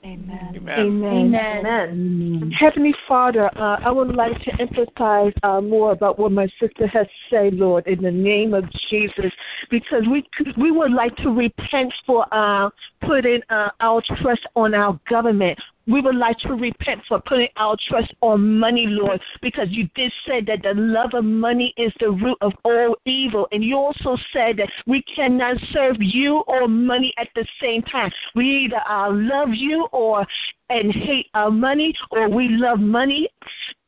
Amen. 0.04 0.56
Amen. 0.56 0.80
Amen. 0.80 1.66
Amen. 1.66 2.52
Heavenly 2.58 2.96
Father, 3.08 3.52
uh, 3.56 3.80
I 3.82 3.92
would 3.92 4.16
like 4.16 4.42
to 4.42 4.62
emphasize 4.62 5.32
uh, 5.44 5.62
more 5.62 5.92
about 5.92 6.18
what 6.18 6.32
my 6.32 6.48
sister 6.60 6.88
has 6.88 7.06
said, 7.30 7.54
Lord, 7.54 7.86
in 7.86 8.02
the 8.02 8.12
name 8.12 8.56
of 8.56 8.66
Jesus, 8.90 9.32
because 9.70 10.08
we 10.08 10.28
we 10.58 10.72
would 10.72 10.92
like 10.92 11.16
to 11.18 11.30
repent 11.30 11.94
for 12.06 12.26
uh, 12.32 12.72
putting 13.02 13.42
uh, 13.50 13.70
our 13.80 14.02
trust 14.18 14.48
on 14.56 14.74
our 14.74 15.00
government. 15.08 15.60
We 15.88 16.02
would 16.02 16.16
like 16.16 16.38
to 16.40 16.54
repent 16.54 17.02
for 17.08 17.20
putting 17.22 17.50
our 17.58 17.76
trust 17.88 18.14
on 18.22 18.60
money, 18.60 18.86
Lord, 18.88 19.22
because 19.42 19.70
you 19.72 19.90
did 19.96 20.12
say 20.26 20.42
that 20.42 20.64
the 20.64 20.74
love 20.74 21.14
of 21.14 21.26
money 21.26 21.74
is 21.78 21.94
the 22.00 22.12
root 22.12 22.38
of 22.42 22.54
all 22.64 22.98
evil. 23.06 23.48
And 23.52 23.64
you 23.64 23.78
also 23.78 24.18
said 24.32 24.58
that 24.58 24.72
we 24.86 25.02
cannot 25.04 25.58
serve 25.72 25.98
you 26.00 26.44
or 26.48 26.68
money 26.68 27.14
at 27.18 27.30
the 27.36 27.46
same 27.60 27.82
time. 27.82 28.12
We 28.36 28.46
either 28.46 28.82
uh, 28.88 29.12
love 29.12 29.50
you 29.50 29.88
or 29.92 30.26
and 30.70 30.92
hate 30.92 31.28
our 31.34 31.52
money, 31.52 31.94
or 32.12 32.30
we 32.30 32.48
love 32.48 32.80
money 32.80 33.28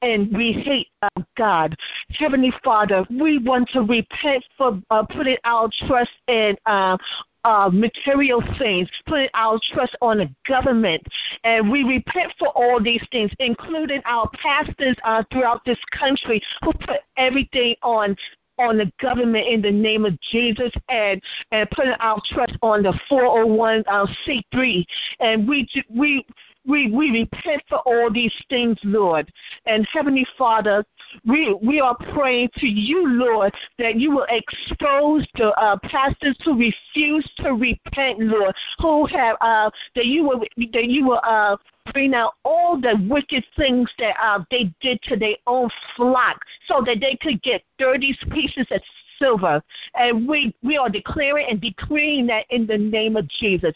and 0.01 0.35
we 0.35 0.51
hate 0.51 0.89
our 1.01 1.25
God. 1.37 1.75
Heavenly 2.09 2.51
Father, 2.61 3.05
we 3.09 3.37
want 3.37 3.69
to 3.69 3.83
repent 3.83 4.43
for 4.57 4.81
uh, 4.89 5.03
putting 5.03 5.37
our 5.45 5.69
trust 5.87 6.11
in 6.27 6.57
uh, 6.65 6.97
uh, 7.43 7.69
material 7.71 8.41
things, 8.57 8.89
putting 9.05 9.29
our 9.33 9.59
trust 9.73 9.95
on 10.01 10.17
the 10.17 10.29
government. 10.47 11.01
And 11.43 11.71
we 11.71 11.83
repent 11.83 12.33
for 12.39 12.49
all 12.49 12.81
these 12.81 13.05
things, 13.11 13.31
including 13.39 14.01
our 14.05 14.29
pastors 14.41 14.95
uh, 15.03 15.23
throughout 15.31 15.63
this 15.65 15.79
country 15.97 16.41
who 16.63 16.71
put 16.73 17.01
everything 17.17 17.75
on 17.83 18.15
on 18.59 18.77
the 18.77 18.91
government 19.01 19.47
in 19.47 19.63
the 19.63 19.71
name 19.71 20.05
of 20.05 20.19
Jesus 20.31 20.71
and 20.87 21.19
and 21.51 21.67
putting 21.71 21.93
our 21.99 22.21
trust 22.27 22.55
on 22.61 22.83
the 22.83 22.93
401 23.09 23.83
uh, 23.87 24.05
C3 24.27 24.85
and 25.19 25.47
we 25.47 25.67
we 25.89 26.23
we, 26.65 26.91
we 26.91 27.11
repent 27.11 27.61
for 27.67 27.79
all 27.79 28.11
these 28.11 28.33
things, 28.49 28.77
Lord. 28.83 29.31
And 29.65 29.87
Heavenly 29.91 30.25
Father, 30.37 30.85
we, 31.25 31.53
we 31.61 31.79
are 31.81 31.95
praying 32.13 32.49
to 32.57 32.67
you, 32.67 33.07
Lord, 33.07 33.53
that 33.79 33.95
you 33.95 34.11
will 34.11 34.27
expose 34.29 35.27
the 35.35 35.51
uh, 35.53 35.77
pastors 35.83 36.37
who 36.43 36.57
refuse 36.57 37.29
to 37.37 37.53
repent, 37.53 38.19
Lord, 38.19 38.55
who 38.79 39.05
have 39.07 39.37
uh, 39.41 39.69
that 39.95 40.05
you 40.05 40.23
will 40.23 40.39
that 40.39 40.85
you 40.85 41.05
will 41.05 41.21
uh, 41.23 41.57
bring 41.91 42.13
out 42.13 42.33
all 42.45 42.79
the 42.79 42.95
wicked 43.09 43.45
things 43.57 43.91
that 43.99 44.15
uh, 44.21 44.43
they 44.49 44.73
did 44.81 45.01
to 45.03 45.17
their 45.17 45.35
own 45.47 45.69
flock, 45.95 46.39
so 46.67 46.81
that 46.85 46.97
they 46.99 47.17
could 47.21 47.41
get 47.43 47.63
thirty 47.77 48.17
pieces 48.31 48.67
of 48.71 48.81
silver. 49.19 49.61
And 49.95 50.27
we 50.27 50.55
we 50.63 50.77
are 50.77 50.89
declaring 50.89 51.47
and 51.49 51.61
decreeing 51.61 52.27
that 52.27 52.45
in 52.49 52.65
the 52.67 52.77
name 52.77 53.17
of 53.17 53.27
Jesus. 53.27 53.73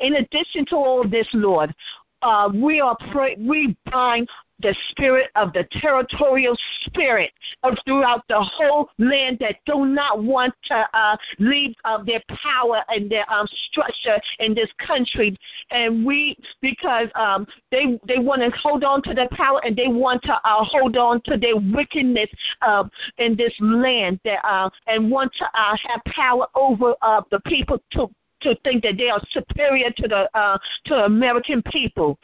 In 0.00 0.16
addition 0.16 0.64
to 0.66 0.76
all 0.76 1.06
this, 1.06 1.28
Lord, 1.34 1.74
uh, 2.22 2.50
we 2.52 2.80
are 2.80 2.96
pray- 3.12 3.36
we 3.38 3.76
bind 3.90 4.28
the 4.60 4.74
spirit 4.90 5.30
of 5.36 5.52
the 5.52 5.66
territorial 5.80 6.56
spirit 6.84 7.32
of 7.62 7.78
throughout 7.86 8.22
the 8.28 8.40
whole 8.40 8.90
land 8.98 9.38
that 9.40 9.56
do 9.64 9.86
not 9.86 10.22
want 10.22 10.54
to 10.64 10.88
uh, 10.92 11.16
leave 11.38 11.74
uh, 11.84 12.02
their 12.02 12.22
power 12.28 12.82
and 12.88 13.10
their 13.10 13.30
um, 13.32 13.46
structure 13.70 14.20
in 14.38 14.54
this 14.54 14.70
country, 14.78 15.36
and 15.70 16.04
we 16.04 16.36
because 16.60 17.08
um, 17.14 17.46
they 17.70 17.98
they 18.06 18.18
want 18.18 18.42
to 18.42 18.50
hold 18.58 18.84
on 18.84 19.02
to 19.02 19.14
their 19.14 19.28
power 19.30 19.60
and 19.64 19.74
they 19.76 19.88
want 19.88 20.22
to 20.22 20.34
uh, 20.34 20.64
hold 20.64 20.96
on 20.96 21.20
to 21.22 21.38
their 21.38 21.56
wickedness 21.56 22.28
uh, 22.62 22.84
in 23.18 23.36
this 23.36 23.54
land 23.60 24.20
that 24.24 24.44
uh, 24.44 24.68
and 24.86 25.10
want 25.10 25.32
to 25.34 25.44
uh, 25.54 25.76
have 25.88 26.02
power 26.04 26.46
over 26.54 26.94
uh, 27.00 27.22
the 27.30 27.40
people 27.40 27.82
to 27.90 28.10
to 28.42 28.54
think 28.64 28.82
that 28.82 28.96
they 28.96 29.08
are 29.08 29.20
superior 29.30 29.90
to 29.90 30.08
the 30.08 30.38
uh, 30.38 30.58
to 30.84 30.94
the 30.94 31.04
American 31.04 31.62
people. 31.70 32.18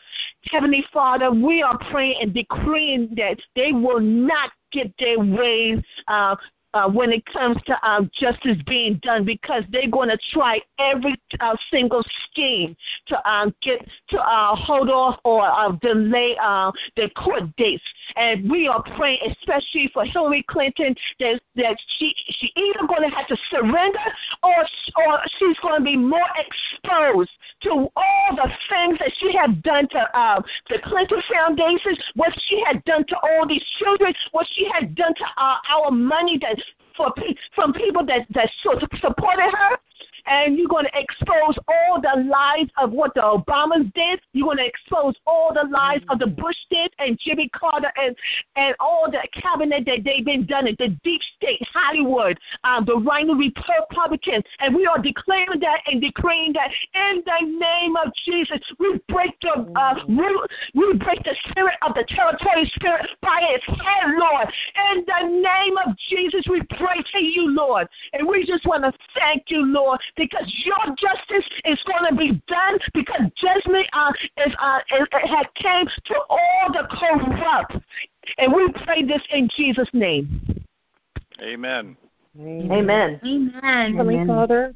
Heavenly 0.44 0.85
Father, 0.92 1.30
we 1.30 1.62
are 1.62 1.78
praying 1.90 2.18
and 2.23 2.35
decreeing 2.35 3.08
that 3.16 3.38
they 3.54 3.73
will 3.73 4.00
not 4.00 4.50
get 4.73 4.92
their 4.99 5.18
ways 5.18 5.82
uh, 6.08 6.37
uh, 6.76 6.90
when 6.90 7.11
it 7.11 7.25
comes 7.25 7.56
to 7.64 7.88
um, 7.88 8.11
justice 8.12 8.59
being 8.66 8.97
done 9.02 9.25
because 9.25 9.64
they're 9.71 9.90
going 9.90 10.11
to 10.11 10.18
try 10.33 10.61
every 10.78 11.14
uh, 11.40 11.56
single 11.71 12.04
scheme 12.25 12.76
to 13.06 13.30
um, 13.30 13.54
get 13.62 13.87
to 14.09 14.18
uh, 14.18 14.54
hold 14.54 14.90
off 14.90 15.18
or 15.25 15.42
uh, 15.42 15.73
delay 15.80 16.37
uh, 16.40 16.71
the 16.97 17.09
court 17.16 17.45
dates. 17.56 17.83
And 18.16 18.50
we 18.50 18.68
are 18.68 18.83
praying, 18.97 19.21
especially 19.30 19.90
for 19.95 20.04
Hillary 20.04 20.45
Clinton, 20.49 20.95
that 21.21 21.40
that 21.56 21.76
she 21.99 22.14
she 22.28 22.52
either 22.54 22.87
going 22.87 23.09
to 23.09 23.16
have 23.16 23.26
to 23.28 23.37
surrender 23.50 23.99
or 24.42 24.61
or 25.06 25.18
she's 25.38 25.59
going 25.61 25.78
to 25.78 25.85
be 25.85 25.97
more 25.97 26.28
exposed 26.37 27.30
to 27.62 27.71
all 27.71 28.28
the 28.37 28.50
things 28.68 28.99
that 28.99 29.12
she 29.16 29.35
had 29.35 29.62
done 29.62 29.88
to 29.88 30.18
uh, 30.18 30.42
the 30.68 30.78
Clinton 30.85 31.23
Foundation, 31.33 31.97
what 32.14 32.33
she 32.47 32.62
had 32.66 32.85
done 32.85 33.04
to 33.06 33.16
all 33.16 33.47
these 33.47 33.64
children, 33.78 34.12
what 34.33 34.47
she 34.52 34.68
had 34.73 34.95
done 34.95 35.14
to 35.14 35.25
uh, 35.38 35.56
our 35.71 35.90
money 35.90 36.38
that 36.38 36.61
for 36.96 37.12
from 37.54 37.73
people 37.73 38.04
that 38.06 38.26
that 38.30 38.50
supported 39.00 39.52
her, 39.52 39.78
and 40.26 40.56
you're 40.56 40.68
going 40.68 40.85
to 40.85 41.00
expose 41.00 41.56
all 41.68 42.00
the 42.00 42.25
lies 42.28 42.68
of 42.78 42.92
what 42.92 43.14
the 43.14 43.21
Obamas 43.21 43.92
did. 43.95 44.21
You're 44.33 44.47
going 44.47 44.59
to 44.59 44.66
expose 44.66 45.14
all 45.26 45.52
the 45.54 45.68
lies 45.71 46.00
of 46.09 46.18
the 46.18 46.26
Bush 46.26 46.56
did 46.71 46.92
and 46.99 47.18
Jimmy 47.21 47.49
Carter 47.50 47.92
and 47.97 48.16
and 48.56 48.75
all 48.80 49.11
the 49.11 49.26
cabinet 49.33 49.85
that 49.87 50.05
they've 50.05 50.24
been 50.24 50.46
done 50.46 50.66
it, 50.66 50.79
the 50.79 50.88
deep 51.05 51.20
state, 51.37 51.61
Hollywood, 51.72 52.38
um, 52.64 52.85
the 52.85 52.96
RINO 52.96 53.35
Republicans, 53.35 54.44
and 54.61 54.74
we 54.74 54.87
are 54.87 54.98
declaring 54.98 55.61
that 55.61 55.81
and 55.87 56.00
decreeing 56.00 56.53
that 56.55 56.70
in 56.94 57.22
the 57.24 57.59
name 57.59 57.96
of 57.96 58.12
Jesus, 58.24 58.61
we 58.79 58.98
break 59.09 59.38
the 59.40 59.72
uh, 59.77 59.94
we, 60.09 60.46
we 60.74 60.98
break 60.98 61.22
the 61.24 61.37
spirit 61.48 61.77
of 61.83 61.94
the 61.94 62.05
territory 62.09 62.70
spirit 62.74 63.07
by 63.22 63.40
its 63.42 63.64
head, 63.66 64.14
Lord. 64.16 64.48
In 64.92 65.05
the 65.07 65.29
name 65.29 65.77
of 65.87 65.96
Jesus, 66.09 66.46
we 66.48 66.62
pray 66.77 67.03
to 67.12 67.18
you, 67.18 67.50
Lord, 67.50 67.88
and 68.12 68.27
we 68.27 68.46
just 68.46 68.66
want 68.66 68.85
to 68.85 68.92
thank 69.18 69.44
you, 69.48 69.64
Lord, 69.64 70.00
because 70.16 70.52
your 70.64 70.96
justice 70.96 71.48
is 71.64 71.83
going 71.85 72.11
to 72.11 72.16
be 72.16 72.42
done 72.48 72.79
because 72.94 73.20
judgment 73.37 73.87
uh, 73.92 74.12
is, 74.38 74.55
uh, 74.59 74.79
it, 74.90 75.09
it 75.12 75.29
had 75.29 75.46
came 75.55 75.87
to 76.07 76.14
all 76.29 76.72
the 76.72 76.87
corrupt. 76.90 77.76
And 78.38 78.52
we 78.52 78.72
pray 78.85 79.02
this 79.05 79.22
in 79.31 79.48
Jesus' 79.55 79.88
name. 79.92 80.64
Amen. 81.40 81.96
Amen. 82.40 83.20
Amen. 83.24 83.96
Heavenly 83.96 84.26
Father, 84.26 84.74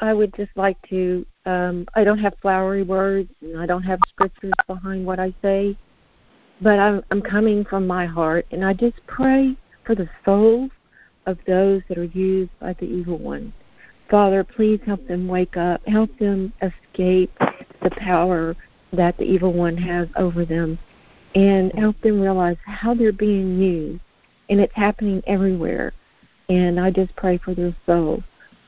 I 0.00 0.14
would 0.14 0.34
just 0.34 0.50
like 0.56 0.76
to, 0.88 1.24
um, 1.46 1.86
I 1.94 2.04
don't 2.04 2.18
have 2.18 2.34
flowery 2.40 2.82
words 2.82 3.30
and 3.40 3.58
I 3.58 3.66
don't 3.66 3.82
have 3.82 4.00
scriptures 4.08 4.52
behind 4.66 5.04
what 5.06 5.18
I 5.18 5.34
say, 5.42 5.76
but 6.60 6.78
I'm, 6.78 7.02
I'm 7.10 7.22
coming 7.22 7.64
from 7.64 7.86
my 7.86 8.06
heart 8.06 8.46
and 8.50 8.64
I 8.64 8.72
just 8.72 8.96
pray 9.06 9.56
for 9.84 9.94
the 9.94 10.08
souls 10.24 10.70
of 11.26 11.38
those 11.46 11.82
that 11.88 11.98
are 11.98 12.04
used 12.04 12.50
by 12.58 12.74
the 12.74 12.86
evil 12.86 13.18
one. 13.18 13.52
Father, 14.10 14.42
please 14.42 14.80
help 14.86 15.06
them 15.06 15.28
wake 15.28 15.56
up, 15.56 15.86
help 15.86 16.16
them 16.18 16.52
escape 16.62 17.30
the 17.82 17.90
power 17.90 18.56
that 18.92 19.16
the 19.18 19.24
evil 19.24 19.52
one 19.52 19.76
has 19.76 20.08
over 20.16 20.44
them, 20.44 20.78
and 21.34 21.72
help 21.74 22.00
them 22.00 22.20
realize 22.20 22.56
how 22.64 22.94
they're 22.94 23.12
being 23.12 23.60
used. 23.60 24.00
And 24.48 24.60
it's 24.60 24.74
happening 24.74 25.22
everywhere. 25.26 25.92
And 26.48 26.80
I 26.80 26.90
just 26.90 27.14
pray 27.16 27.36
for 27.36 27.54
their 27.54 27.76
souls, 27.84 28.22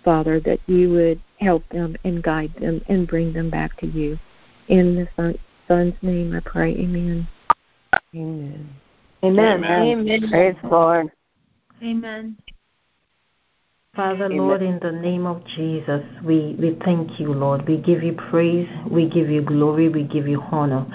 Father, 0.04 0.40
that 0.40 0.60
you 0.66 0.90
would 0.90 1.20
help 1.40 1.66
them 1.70 1.96
and 2.04 2.22
guide 2.22 2.52
them 2.60 2.82
and 2.88 3.08
bring 3.08 3.32
them 3.32 3.48
back 3.48 3.78
to 3.78 3.86
you. 3.86 4.18
In 4.68 4.94
the 4.94 5.08
son, 5.16 5.38
Son's 5.66 5.94
name 6.02 6.34
I 6.34 6.40
pray. 6.40 6.74
Amen. 6.74 7.26
Amen. 8.14 8.68
Amen. 9.24 9.64
Amen. 9.64 10.28
Praise 10.28 10.56
the 10.62 10.68
Lord. 10.68 11.10
Amen. 11.82 12.36
Father, 13.96 14.28
Lord, 14.28 14.62
in 14.62 14.78
the 14.78 14.92
name 14.92 15.26
of 15.26 15.44
Jesus, 15.44 16.04
we, 16.24 16.56
we 16.60 16.78
thank 16.84 17.18
you, 17.18 17.34
Lord. 17.34 17.66
We 17.66 17.76
give 17.76 18.04
you 18.04 18.12
praise, 18.12 18.68
we 18.88 19.08
give 19.08 19.28
you 19.28 19.42
glory, 19.42 19.88
we 19.88 20.04
give 20.04 20.28
you 20.28 20.40
honor. 20.40 20.86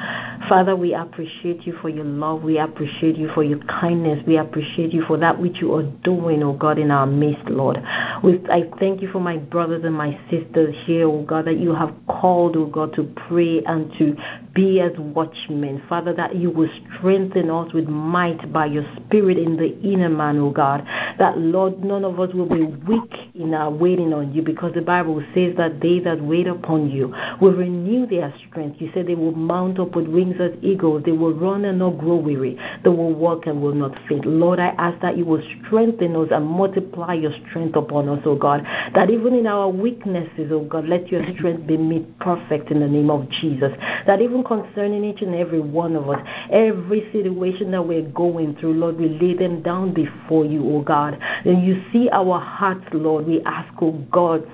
Father, 0.47 0.77
we 0.77 0.93
appreciate 0.93 1.67
you 1.67 1.77
for 1.81 1.89
your 1.89 2.05
love, 2.05 2.41
we 2.41 2.58
appreciate 2.58 3.17
you 3.17 3.27
for 3.34 3.43
your 3.43 3.60
kindness, 3.65 4.23
we 4.25 4.38
appreciate 4.38 4.93
you 4.93 5.03
for 5.03 5.17
that 5.17 5.38
which 5.38 5.58
you 5.60 5.73
are 5.73 5.84
doing, 6.05 6.41
oh 6.41 6.53
God, 6.53 6.79
in 6.79 6.89
our 6.89 7.05
midst, 7.05 7.49
Lord. 7.49 7.84
We, 8.23 8.39
I 8.49 8.63
thank 8.79 9.01
you 9.01 9.12
for 9.12 9.19
my 9.19 9.39
brothers 9.39 9.84
and 9.84 9.93
my 9.93 10.17
sisters 10.29 10.73
here, 10.86 11.05
oh 11.10 11.23
God, 11.23 11.47
that 11.47 11.58
you 11.58 11.75
have 11.75 11.93
called, 12.08 12.55
oh 12.55 12.67
God, 12.67 12.93
to 12.93 13.03
pray 13.27 13.62
and 13.65 13.91
to 13.97 14.15
be 14.55 14.79
as 14.79 14.93
watchmen. 14.97 15.83
Father, 15.87 16.13
that 16.13 16.35
you 16.35 16.49
will 16.49 16.69
strengthen 16.97 17.51
us 17.51 17.73
with 17.73 17.87
might 17.87 18.51
by 18.51 18.65
your 18.65 18.85
spirit 18.95 19.37
in 19.37 19.57
the 19.57 19.77
inner 19.81 20.09
man, 20.09 20.39
oh 20.39 20.49
God. 20.49 20.83
That, 21.19 21.37
Lord, 21.37 21.83
none 21.83 22.05
of 22.05 22.19
us 22.19 22.33
will 22.33 22.47
be 22.47 22.63
weak 22.63 23.13
in 23.35 23.53
our 23.53 23.69
waiting 23.69 24.13
on 24.13 24.33
you 24.33 24.41
because 24.41 24.73
the 24.73 24.81
Bible 24.81 25.21
says 25.35 25.55
that 25.57 25.81
they 25.81 25.99
that 25.99 26.21
wait 26.21 26.47
upon 26.47 26.89
you 26.89 27.13
will 27.41 27.51
renew 27.51 28.07
their 28.07 28.33
strength. 28.47 28.81
You 28.81 28.89
said 28.93 29.07
they 29.07 29.15
will 29.15 29.33
mount 29.33 29.77
up 29.77 29.95
with 29.95 30.07
wings 30.07 30.35
as 30.39 30.51
eagles. 30.61 31.03
They 31.05 31.11
will 31.11 31.33
run 31.33 31.65
and 31.65 31.79
not 31.79 31.97
grow 31.97 32.15
weary. 32.15 32.57
They 32.83 32.89
will 32.89 33.13
walk 33.13 33.47
and 33.47 33.61
will 33.61 33.75
not 33.75 33.97
faint. 34.07 34.25
Lord, 34.25 34.59
I 34.59 34.69
ask 34.77 35.01
that 35.01 35.17
you 35.17 35.25
will 35.25 35.43
strengthen 35.65 36.15
us 36.15 36.29
and 36.31 36.45
multiply 36.45 37.13
your 37.13 37.33
strength 37.49 37.75
upon 37.75 38.07
us, 38.07 38.21
oh 38.23 38.35
God. 38.35 38.65
That 38.93 39.09
even 39.09 39.33
in 39.33 39.47
our 39.47 39.67
weaknesses, 39.67 40.49
oh 40.51 40.63
God, 40.63 40.87
let 40.87 41.09
your 41.09 41.23
strength 41.35 41.67
be 41.67 41.75
made 41.75 42.19
perfect 42.19 42.71
in 42.71 42.79
the 42.79 42.87
name 42.87 43.09
of 43.09 43.29
Jesus. 43.29 43.73
That 44.07 44.21
even 44.21 44.44
concerning 44.45 45.03
each 45.03 45.21
and 45.21 45.36
every 45.36 45.60
one 45.60 45.95
of 45.95 46.10
us, 46.10 46.25
every 46.51 47.12
situation 47.12 47.71
that 47.71 47.86
we're 47.86 48.10
going 48.10 48.55
through, 48.55 48.73
Lord, 48.73 48.97
we 48.97 49.10
lay 49.10 49.34
them 49.34 49.62
down 49.62 49.93
before 49.93 50.45
you, 50.45 50.63
oh 50.65 50.81
God. 50.81 51.19
And 51.45 51.65
you 51.65 51.84
see 51.91 52.10
our 52.10 52.39
hearts, 52.39 52.86
Lord. 52.93 53.25
We 53.27 53.41
ask, 53.43 53.73
oh 53.81 53.91
God, 54.12 54.49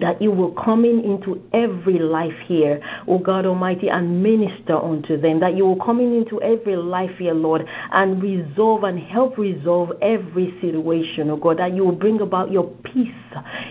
that 0.00 0.20
you 0.20 0.30
will 0.30 0.52
come 0.52 0.84
in 0.84 1.00
into 1.00 1.42
every 1.52 1.98
life 1.98 2.36
here, 2.44 2.80
oh 3.06 3.18
God 3.18 3.46
Almighty, 3.46 3.88
and 3.88 4.22
minister 4.22 4.76
unto 4.76 5.20
them. 5.20 5.40
That 5.40 5.56
you 5.56 5.66
will 5.66 5.82
come 5.84 6.00
in 6.00 6.14
into 6.14 6.40
every 6.42 6.76
life 6.76 7.16
here, 7.18 7.34
Lord, 7.34 7.66
and 7.92 8.22
resolve 8.22 8.84
and 8.84 8.98
help 8.98 9.38
resolve 9.38 9.92
every 10.02 10.58
situation, 10.60 11.30
oh 11.30 11.36
God. 11.36 11.58
That 11.58 11.74
you 11.74 11.84
will 11.84 11.96
bring 11.96 12.20
about 12.20 12.50
your 12.50 12.64
peace 12.82 13.14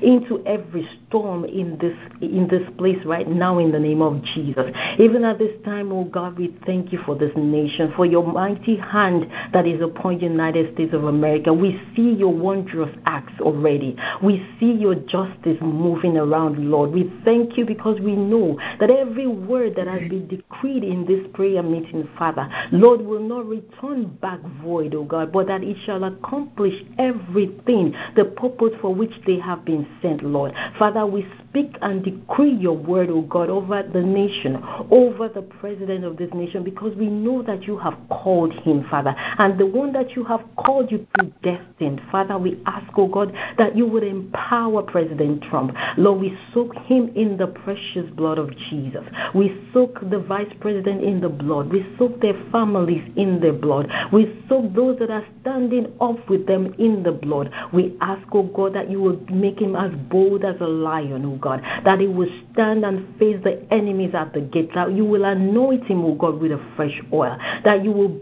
into 0.02 0.44
every 0.46 0.88
storm 1.08 1.46
in 1.46 1.78
this 1.78 1.98
in 2.22 2.48
this 2.48 2.68
place 2.78 3.04
right 3.06 3.28
now 3.28 3.60
in 3.60 3.72
the 3.72 3.80
name 3.80 4.02
of 4.02 4.24
Jesus. 4.24 4.72
Even 5.00 5.24
at 5.24 5.40
this 5.40 5.52
time, 5.64 5.92
oh 5.92 6.06
God, 6.06 6.38
we 6.38 6.56
thank 6.66 6.92
you 6.92 7.00
for 7.06 7.16
this 7.16 7.32
nation, 7.36 7.94
for 7.96 8.06
your 8.06 8.26
mighty 8.26 8.78
hand 8.78 9.30
that 9.54 9.68
is 9.68 9.82
upon 9.82 10.18
the 10.18 10.26
United 10.26 10.74
States 10.74 10.94
of 10.94 11.06
America. 11.06 11.54
We 11.54 11.82
see 11.96 12.14
your 12.14 12.34
wondrous 12.34 12.94
acts 13.06 13.40
already. 13.40 13.96
We 14.22 14.46
see 14.60 14.72
your 14.72 14.96
justice 14.96 15.58
moving 15.62 16.18
around, 16.18 16.70
Lord. 16.70 16.92
We 16.92 17.12
thank 17.24 17.58
you 17.58 17.66
because 17.66 18.00
we 18.00 18.16
know 18.16 18.60
that 18.80 18.90
every 18.90 19.28
word 19.28 19.76
that 19.76 19.88
has 19.88 20.10
been 20.10 20.28
decreed 20.28 20.84
in 20.84 21.06
this 21.06 21.26
prayer 21.34 21.64
meeting, 21.64 22.08
Father, 22.18 22.50
Lord, 22.72 23.02
will 23.02 23.22
not 23.22 23.48
return 23.48 24.06
back 24.22 24.40
void, 24.62 24.96
oh 24.96 25.04
God, 25.04 25.32
but 25.32 25.48
that 25.48 25.64
it 25.64 25.78
shall 25.86 26.04
accomplish 26.04 26.74
everything, 26.98 27.96
the 28.16 28.26
purpose 28.26 28.74
for 28.82 28.94
which 28.94 29.14
they 29.26 29.40
have 29.40 29.53
been 29.56 29.88
sent, 30.02 30.24
Lord. 30.24 30.54
Father, 30.78 31.06
we 31.06 31.28
speak 31.54 31.78
and 31.84 32.04
decree 32.04 32.52
your 32.52 32.76
word, 32.76 33.12
O 33.12 33.22
God, 33.22 33.52
over 33.52 33.84
the 33.84 34.02
nation, 34.02 34.56
over 34.90 35.30
the 35.30 35.44
president 35.44 36.04
of 36.04 36.18
this 36.18 36.32
nation, 36.34 36.64
because 36.64 36.96
we 36.96 37.06
know 37.06 37.44
that 37.44 37.64
you 37.64 37.78
have 37.78 37.96
called 38.10 38.52
him, 38.52 38.84
Father. 38.90 39.14
And 39.38 39.60
the 39.60 39.68
one 39.68 39.94
that 39.94 40.16
you 40.16 40.24
have 40.24 40.42
called 40.56 40.92
you 40.92 41.06
predestined, 41.14 42.02
Father, 42.12 42.40
we 42.40 42.60
ask, 42.66 42.88
O 42.98 43.08
God, 43.08 43.36
that 43.60 43.78
you 43.78 43.86
would 43.86 44.04
empower 44.04 44.82
President 44.82 45.44
Trump. 45.44 45.76
Lord, 45.96 46.22
we 46.22 46.36
soak 46.56 46.74
him 46.76 47.12
in 47.16 47.38
the 47.38 47.46
precious 47.46 48.10
blood 48.16 48.40
of 48.40 48.50
Jesus. 48.58 49.04
We 49.36 49.70
soak 49.74 50.10
the 50.10 50.20
vice 50.20 50.52
president 50.60 51.04
in 51.04 51.22
the 51.22 51.30
blood. 51.30 51.72
We 51.72 51.86
soak 52.00 52.20
their 52.20 52.42
families 52.52 53.08
in 53.16 53.40
the 53.40 53.54
blood. 53.54 53.92
We 54.12 54.44
soak 54.50 54.74
those 54.74 54.98
that 54.98 55.12
are 55.12 55.26
standing 55.42 55.94
up 56.02 56.28
with 56.28 56.48
them 56.48 56.74
in 56.80 57.04
the 57.04 57.12
blood. 57.12 57.52
We 57.72 57.96
ask, 58.02 58.24
O 58.32 58.42
God, 58.42 58.74
that 58.74 58.90
you 58.90 59.02
will 59.02 59.20
make 59.30 59.60
him 59.60 59.76
as 59.76 59.92
bold 60.10 60.44
as 60.44 60.56
a 60.60 60.68
lion, 60.68 61.26
O 61.26 61.43
God, 61.44 61.62
that 61.84 62.00
he 62.00 62.08
will 62.08 62.30
stand 62.54 62.86
and 62.86 63.20
face 63.20 63.38
the 63.44 63.62
enemies 63.72 64.16
at 64.16 64.34
the 64.34 64.42
gate, 64.42 64.72
that 64.74 64.94
you 64.94 65.06
will 65.06 65.26
anoint 65.26 65.86
him, 65.86 66.06
O 66.06 66.16
God, 66.16 66.40
with 66.40 66.52
a 66.52 66.74
fresh 66.76 67.00
oil, 67.12 67.38
that 67.66 67.84
you 67.84 67.92
will 67.92 68.22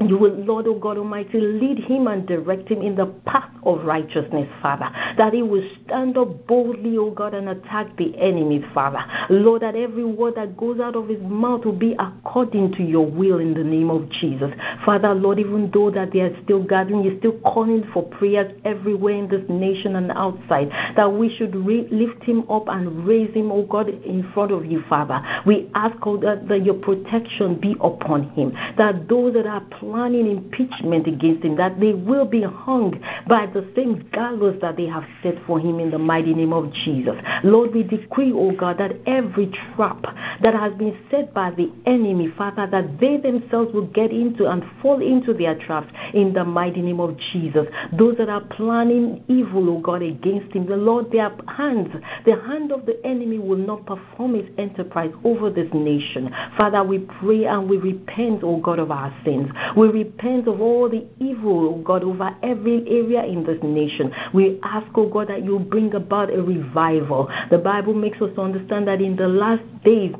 you 0.00 0.16
will, 0.18 0.34
Lord, 0.34 0.66
O 0.66 0.74
God 0.74 0.98
Almighty, 0.98 1.40
lead 1.40 1.78
him 1.78 2.06
and 2.06 2.26
direct 2.26 2.68
him 2.68 2.80
in 2.82 2.96
the 2.96 3.06
path 3.06 3.50
of 3.64 3.84
righteousness, 3.84 4.48
Father. 4.60 4.90
That 5.16 5.32
he 5.32 5.42
will 5.42 5.68
stand 5.84 6.16
up 6.16 6.46
boldly, 6.46 6.96
O 6.96 7.10
God, 7.10 7.34
and 7.34 7.48
attack 7.48 7.96
the 7.96 8.16
enemies, 8.18 8.64
Father. 8.74 9.04
Lord, 9.30 9.62
that 9.62 9.76
every 9.76 10.04
word 10.04 10.34
that 10.36 10.56
goes 10.56 10.80
out 10.80 10.96
of 10.96 11.08
his 11.08 11.20
mouth 11.20 11.64
will 11.64 11.72
be 11.72 11.94
according 11.98 12.72
to 12.72 12.82
your 12.82 13.06
will 13.06 13.38
in 13.38 13.54
the 13.54 13.62
name 13.62 13.90
of 13.90 14.08
Jesus. 14.10 14.52
Father, 14.84 15.14
Lord, 15.14 15.38
even 15.38 15.70
though 15.72 15.90
that 15.90 16.12
they 16.12 16.20
are 16.20 16.42
still 16.42 16.64
gathering, 16.64 17.04
you're 17.04 17.18
still 17.18 17.38
calling 17.40 17.84
for 17.92 18.02
prayers 18.02 18.52
everywhere 18.64 19.14
in 19.14 19.28
this 19.28 19.44
nation 19.48 19.96
and 19.96 20.10
outside, 20.12 20.70
that 20.96 21.12
we 21.12 21.34
should 21.36 21.54
re- 21.54 21.86
lift 21.90 22.22
him 22.24 22.50
up 22.50 22.64
and 22.68 23.06
raise 23.06 23.32
him, 23.34 23.52
O 23.52 23.62
God, 23.64 23.88
in 23.88 24.28
front 24.32 24.52
of 24.52 24.66
you, 24.66 24.82
Father. 24.88 25.22
We 25.46 25.70
ask, 25.74 25.96
O 26.06 26.16
God, 26.16 26.48
that 26.48 26.64
your 26.64 26.74
protection 26.74 27.60
be 27.60 27.76
upon 27.80 28.30
him, 28.30 28.52
that 28.76 29.08
those 29.08 29.34
that 29.34 29.46
are 29.46 29.64
planning 29.82 30.30
impeachment 30.30 31.08
against 31.08 31.44
him, 31.44 31.56
that 31.56 31.78
they 31.80 31.92
will 31.92 32.24
be 32.24 32.42
hung 32.42 33.02
by 33.28 33.46
the 33.46 33.68
same 33.74 34.08
gallows 34.12 34.56
that 34.60 34.76
they 34.76 34.86
have 34.86 35.04
set 35.22 35.34
for 35.44 35.58
him 35.58 35.80
in 35.80 35.90
the 35.90 35.98
mighty 35.98 36.34
name 36.34 36.52
of 36.52 36.72
Jesus. 36.72 37.14
Lord, 37.42 37.74
we 37.74 37.82
decree, 37.82 38.32
oh 38.32 38.52
God, 38.52 38.78
that 38.78 38.92
every 39.06 39.52
trap 39.74 40.02
that 40.40 40.54
has 40.54 40.72
been 40.74 40.96
set 41.10 41.34
by 41.34 41.50
the 41.50 41.70
enemy, 41.84 42.32
Father, 42.38 42.68
that 42.70 43.00
they 43.00 43.16
themselves 43.16 43.74
will 43.74 43.88
get 43.88 44.12
into 44.12 44.48
and 44.48 44.62
fall 44.80 45.02
into 45.02 45.34
their 45.34 45.58
traps 45.58 45.92
in 46.14 46.32
the 46.32 46.44
mighty 46.44 46.80
name 46.80 47.00
of 47.00 47.18
Jesus. 47.32 47.66
Those 47.98 48.16
that 48.18 48.28
are 48.28 48.42
planning 48.42 49.24
evil, 49.26 49.68
oh 49.68 49.80
God, 49.80 50.02
against 50.02 50.54
him, 50.54 50.66
the 50.66 50.76
Lord, 50.76 51.10
their 51.10 51.32
hands, 51.48 51.88
the 52.24 52.40
hand 52.42 52.70
of 52.70 52.86
the 52.86 53.04
enemy 53.04 53.38
will 53.38 53.58
not 53.58 53.84
perform 53.84 54.36
its 54.36 54.48
enterprise 54.58 55.12
over 55.24 55.50
this 55.50 55.68
nation. 55.74 56.32
Father, 56.56 56.84
we 56.84 57.00
pray 57.20 57.46
and 57.46 57.68
we 57.68 57.78
repent, 57.78 58.42
oh 58.44 58.58
God, 58.58 58.78
of 58.78 58.92
our 58.92 59.12
sins. 59.24 59.50
We 59.76 59.88
repent 59.88 60.48
of 60.48 60.60
all 60.60 60.88
the 60.88 61.06
evil, 61.18 61.82
God, 61.82 62.04
over 62.04 62.34
every 62.42 62.84
area 62.88 63.24
in 63.24 63.44
this 63.44 63.58
nation. 63.62 64.12
We 64.32 64.60
ask, 64.62 64.86
oh 64.94 65.08
God, 65.08 65.28
that 65.28 65.44
you 65.44 65.58
bring 65.58 65.94
about 65.94 66.32
a 66.32 66.42
revival. 66.42 67.30
The 67.50 67.58
Bible 67.58 67.94
makes 67.94 68.20
us 68.20 68.36
understand 68.38 68.88
that 68.88 69.00
in 69.00 69.16
the 69.16 69.28
last 69.28 69.62
days, 69.84 70.14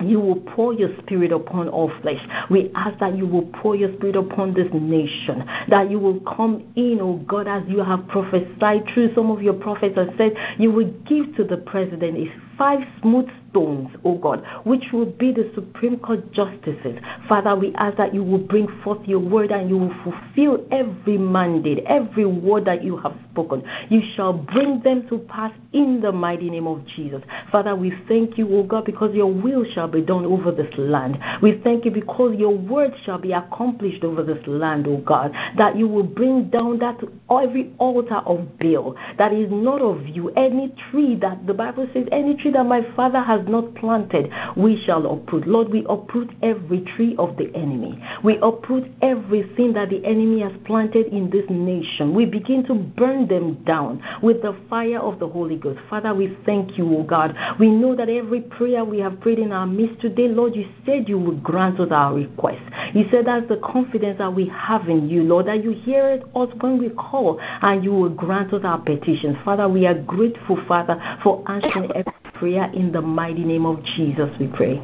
you 0.00 0.18
will 0.18 0.40
pour 0.40 0.72
your 0.74 0.90
spirit 1.02 1.32
upon 1.32 1.68
all 1.68 1.92
flesh. 2.00 2.20
We 2.50 2.70
ask 2.74 2.98
that 2.98 3.16
you 3.16 3.26
will 3.26 3.46
pour 3.60 3.76
your 3.76 3.94
spirit 3.96 4.16
upon 4.16 4.54
this 4.54 4.68
nation, 4.72 5.44
that 5.68 5.90
you 5.90 5.98
will 5.98 6.20
come 6.20 6.64
in, 6.76 6.98
oh 7.00 7.16
God, 7.26 7.46
as 7.46 7.62
you 7.68 7.82
have 7.84 8.08
prophesied 8.08 8.84
through 8.92 9.14
some 9.14 9.30
of 9.30 9.42
your 9.42 9.54
prophets 9.54 9.96
and 9.96 10.12
said, 10.16 10.32
you 10.58 10.72
will 10.72 10.90
give 11.06 11.36
to 11.36 11.44
the 11.44 11.58
president 11.58 12.16
a 12.16 12.32
five 12.56 12.80
smooth 13.00 13.28
stones, 13.52 13.94
oh 14.04 14.16
God, 14.16 14.44
which 14.64 14.84
will 14.92 15.06
be 15.06 15.32
the 15.32 15.50
Supreme 15.54 15.98
Court 15.98 16.32
justices. 16.32 16.98
Father, 17.28 17.54
we 17.54 17.72
ask 17.76 17.96
that 17.98 18.14
you 18.14 18.24
will 18.24 18.38
bring 18.38 18.66
forth 18.82 19.06
your 19.06 19.20
word 19.20 19.52
and 19.52 19.68
you 19.68 19.78
will 19.78 19.94
fulfill 20.02 20.66
every 20.72 21.18
mandate, 21.18 21.84
every 21.86 22.26
word 22.26 22.64
that 22.64 22.82
you 22.82 22.96
have 22.96 23.14
spoken. 23.30 23.62
You 23.88 24.00
shall 24.16 24.32
bring 24.32 24.80
them 24.82 25.06
to 25.08 25.18
pass 25.18 25.52
in 25.72 26.00
the 26.00 26.12
mighty 26.12 26.50
name 26.50 26.66
of 26.66 26.84
Jesus. 26.86 27.22
Father, 27.50 27.76
we 27.76 27.92
thank 28.08 28.36
you, 28.36 28.48
oh 28.56 28.62
God, 28.62 28.84
because 28.84 29.14
your 29.14 29.32
will 29.32 29.64
shall 29.72 29.88
be 29.88 30.02
done 30.02 30.24
over 30.24 30.50
this 30.50 30.72
land. 30.76 31.18
We 31.42 31.60
thank 31.62 31.84
you 31.84 31.90
because 31.90 32.34
your 32.38 32.56
word 32.56 32.92
shall 33.04 33.18
be 33.18 33.32
accomplished 33.32 34.02
over 34.04 34.22
this 34.22 34.44
land, 34.46 34.86
oh 34.88 34.98
God, 34.98 35.32
that 35.58 35.76
you 35.76 35.88
will 35.88 36.02
bring 36.02 36.48
down 36.50 36.78
that 36.78 36.98
every 37.30 37.72
altar 37.78 38.16
of 38.26 38.58
Baal 38.58 38.96
that 39.18 39.32
is 39.32 39.48
not 39.50 39.82
of 39.82 40.06
you, 40.06 40.30
any 40.30 40.74
tree 40.90 41.16
that 41.16 41.46
the 41.46 41.54
Bible 41.54 41.88
says, 41.92 42.06
any 42.12 42.34
tree 42.36 42.52
that 42.52 42.64
my 42.64 42.82
Father 42.94 43.20
has 43.20 43.41
not 43.48 43.74
planted, 43.74 44.30
we 44.56 44.82
shall 44.84 45.06
uproot. 45.06 45.46
Lord, 45.46 45.70
we 45.70 45.84
uproot 45.88 46.30
every 46.42 46.80
tree 46.80 47.14
of 47.18 47.36
the 47.36 47.54
enemy. 47.54 48.02
We 48.22 48.38
uproot 48.38 48.90
everything 49.02 49.72
that 49.74 49.90
the 49.90 50.04
enemy 50.04 50.40
has 50.40 50.52
planted 50.64 51.06
in 51.06 51.30
this 51.30 51.44
nation. 51.48 52.14
We 52.14 52.26
begin 52.26 52.64
to 52.66 52.74
burn 52.74 53.28
them 53.28 53.62
down 53.64 54.02
with 54.22 54.42
the 54.42 54.56
fire 54.68 54.98
of 54.98 55.18
the 55.18 55.28
Holy 55.28 55.56
Ghost. 55.56 55.80
Father, 55.88 56.14
we 56.14 56.36
thank 56.44 56.78
you, 56.78 56.96
O 56.96 57.02
God. 57.02 57.36
We 57.58 57.70
know 57.70 57.94
that 57.96 58.08
every 58.08 58.40
prayer 58.40 58.84
we 58.84 58.98
have 59.00 59.20
prayed 59.20 59.38
in 59.38 59.52
our 59.52 59.66
midst 59.66 60.00
today, 60.00 60.28
Lord, 60.28 60.54
you 60.56 60.68
said 60.84 61.08
you 61.08 61.18
would 61.18 61.42
grant 61.42 61.80
us 61.80 61.90
our 61.90 62.14
request. 62.14 62.62
You 62.94 63.06
said 63.10 63.26
that's 63.26 63.48
the 63.48 63.58
confidence 63.58 64.18
that 64.18 64.34
we 64.34 64.48
have 64.48 64.88
in 64.88 65.08
you, 65.08 65.22
Lord, 65.22 65.46
that 65.46 65.62
you 65.62 65.72
hear 65.72 66.22
us 66.34 66.48
when 66.60 66.78
we 66.78 66.90
call 66.90 67.40
and 67.40 67.84
you 67.84 67.92
will 67.92 68.10
grant 68.10 68.52
us 68.52 68.64
our 68.64 68.78
petitions. 68.78 69.36
Father, 69.44 69.68
we 69.68 69.86
are 69.86 69.94
grateful, 69.94 70.58
Father, 70.66 71.00
for 71.22 71.42
answering 71.50 71.90
every 71.94 72.12
prayer 72.42 72.68
in 72.74 72.90
the 72.90 73.00
mighty 73.00 73.44
name 73.44 73.64
of 73.64 73.80
Jesus, 73.84 74.28
we 74.40 74.48
pray. 74.48 74.82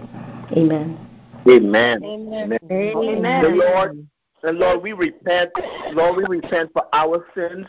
Amen. 0.56 0.96
Amen. 1.44 2.04
Amen. 2.04 2.56
Amen. 2.70 2.96
Amen. 2.96 3.42
The 3.42 3.48
Lord, 3.48 4.08
the 4.44 4.52
Lord, 4.52 4.80
we 4.80 4.92
repent. 4.92 5.50
Lord, 5.90 6.18
we 6.18 6.36
repent 6.36 6.70
for 6.72 6.84
our 6.92 7.26
sins. 7.34 7.66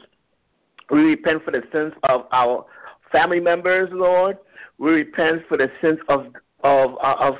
We 0.91 0.99
repent 1.01 1.43
for 1.43 1.49
the 1.49 1.63
sins 1.73 1.93
of 2.03 2.27
our 2.31 2.67
family 3.11 3.39
members, 3.39 3.89
Lord. 3.91 4.37
We 4.77 4.91
repent 4.91 5.47
for 5.49 5.57
the 5.57 5.71
sins 5.81 5.97
of 6.07 6.27
of 6.63 6.91
uh, 7.01 7.15
of 7.17 7.35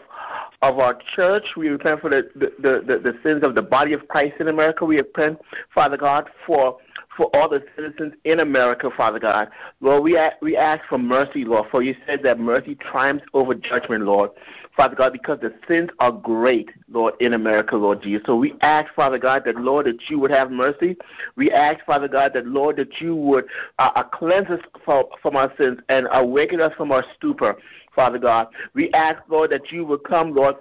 of 0.63 0.79
our 0.79 0.97
church. 1.15 1.43
We 1.55 1.69
repent 1.69 2.01
for 2.01 2.09
the 2.09 2.31
the, 2.33 2.51
the, 2.59 2.97
the 2.97 3.13
sins 3.21 3.43
of 3.43 3.53
the 3.53 3.61
body 3.61 3.93
of 3.93 4.07
Christ 4.07 4.37
in 4.39 4.47
America. 4.47 4.85
We 4.85 4.97
repent, 4.97 5.37
Father 5.75 5.97
God, 5.97 6.27
for 6.47 6.79
for 7.19 7.29
all 7.35 7.49
the 7.49 7.61
citizens 7.75 8.13
in 8.23 8.39
America, 8.39 8.89
Father 8.95 9.19
God. 9.19 9.49
Lord, 9.81 10.03
we 10.03 10.17
we 10.41 10.55
ask 10.55 10.81
for 10.87 10.97
mercy, 10.97 11.43
Lord, 11.43 11.69
for 11.69 11.83
you 11.83 11.93
said 12.07 12.21
that 12.23 12.39
mercy 12.39 12.75
triumphs 12.75 13.25
over 13.33 13.53
judgment, 13.53 14.05
Lord. 14.05 14.31
Father 14.77 14.95
God, 14.95 15.11
because 15.11 15.37
the 15.41 15.53
sins 15.67 15.89
are 15.99 16.13
great, 16.13 16.69
Lord, 16.89 17.15
in 17.19 17.33
America, 17.33 17.75
Lord 17.75 18.01
Jesus. 18.01 18.25
So 18.25 18.37
we 18.37 18.53
ask, 18.61 18.93
Father 18.93 19.17
God, 19.17 19.43
that, 19.43 19.57
Lord, 19.57 19.87
that 19.87 20.09
you 20.09 20.17
would 20.19 20.31
have 20.31 20.49
mercy. 20.49 20.95
We 21.35 21.51
ask, 21.51 21.83
Father 21.85 22.07
God, 22.07 22.31
that, 22.35 22.47
Lord, 22.47 22.77
that 22.77 23.01
you 23.01 23.13
would 23.17 23.43
uh, 23.79 23.91
uh, 23.95 24.03
cleanse 24.03 24.47
us 24.47 24.61
from, 24.85 25.03
from 25.21 25.35
our 25.35 25.51
sins 25.57 25.79
and 25.89 26.07
awaken 26.13 26.61
us 26.61 26.73
from 26.77 26.93
our 26.93 27.03
stupor, 27.17 27.57
Father 27.93 28.17
God. 28.17 28.47
We 28.73 28.89
ask, 28.93 29.21
Lord, 29.27 29.51
that 29.51 29.73
you 29.73 29.83
would 29.83 30.05
come, 30.05 30.33
Lord, 30.33 30.55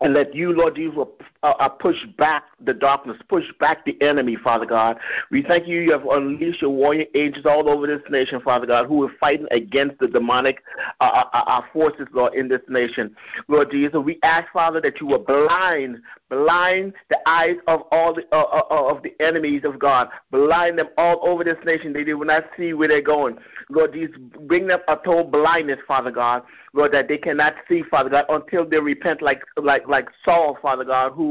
and 0.00 0.14
let 0.14 0.32
you, 0.32 0.52
Lord 0.52 0.76
Jesus, 0.76 1.08
uh, 1.42 1.54
uh, 1.58 1.68
push 1.68 1.96
back 2.16 2.44
the 2.64 2.74
darkness, 2.74 3.16
push 3.28 3.44
back 3.60 3.84
the 3.84 4.00
enemy, 4.02 4.36
Father 4.36 4.66
God. 4.66 4.98
We 5.30 5.42
thank 5.42 5.68
you. 5.68 5.80
You 5.80 5.92
have 5.92 6.04
unleashed 6.04 6.62
your 6.62 6.70
warrior 6.70 7.06
angels 7.14 7.46
all 7.46 7.68
over 7.68 7.86
this 7.86 8.02
nation, 8.10 8.40
Father 8.40 8.66
God, 8.66 8.86
who 8.86 9.04
are 9.04 9.12
fighting 9.20 9.46
against 9.50 9.98
the 10.00 10.08
demonic 10.08 10.62
uh, 11.00 11.24
uh, 11.32 11.38
uh 11.46 11.62
forces, 11.72 12.06
Lord, 12.12 12.34
in 12.34 12.48
this 12.48 12.62
nation. 12.68 13.14
Lord 13.46 13.70
Jesus, 13.70 13.98
we 14.04 14.18
ask, 14.22 14.50
Father, 14.52 14.80
that 14.80 15.00
you 15.00 15.06
will 15.06 15.20
blind, 15.20 15.98
blind 16.28 16.94
the 17.08 17.18
eyes 17.26 17.56
of 17.68 17.82
all 17.92 18.14
the 18.14 18.24
uh, 18.32 18.64
of 18.70 19.02
the 19.02 19.14
enemies 19.20 19.62
of 19.64 19.78
God, 19.78 20.08
blind 20.30 20.78
them 20.78 20.88
all 20.96 21.20
over 21.22 21.44
this 21.44 21.58
nation. 21.64 21.92
They, 21.92 22.04
they 22.04 22.14
will 22.14 22.26
not 22.26 22.44
see 22.56 22.72
where 22.72 22.88
they're 22.88 23.00
going. 23.00 23.38
Lord 23.70 23.92
Jesus, 23.92 24.16
bring 24.46 24.66
them 24.66 24.80
a 24.88 24.96
total 24.96 25.24
blindness, 25.24 25.78
Father 25.86 26.10
God. 26.10 26.42
Lord, 26.72 26.92
that 26.92 27.08
they 27.08 27.18
cannot 27.18 27.54
see, 27.68 27.82
Father 27.90 28.10
God, 28.10 28.26
until 28.28 28.68
they 28.68 28.78
repent 28.78 29.22
like 29.22 29.42
like 29.56 29.86
like 29.88 30.08
Saul, 30.24 30.58
Father 30.60 30.84
God, 30.84 31.12
who 31.12 31.27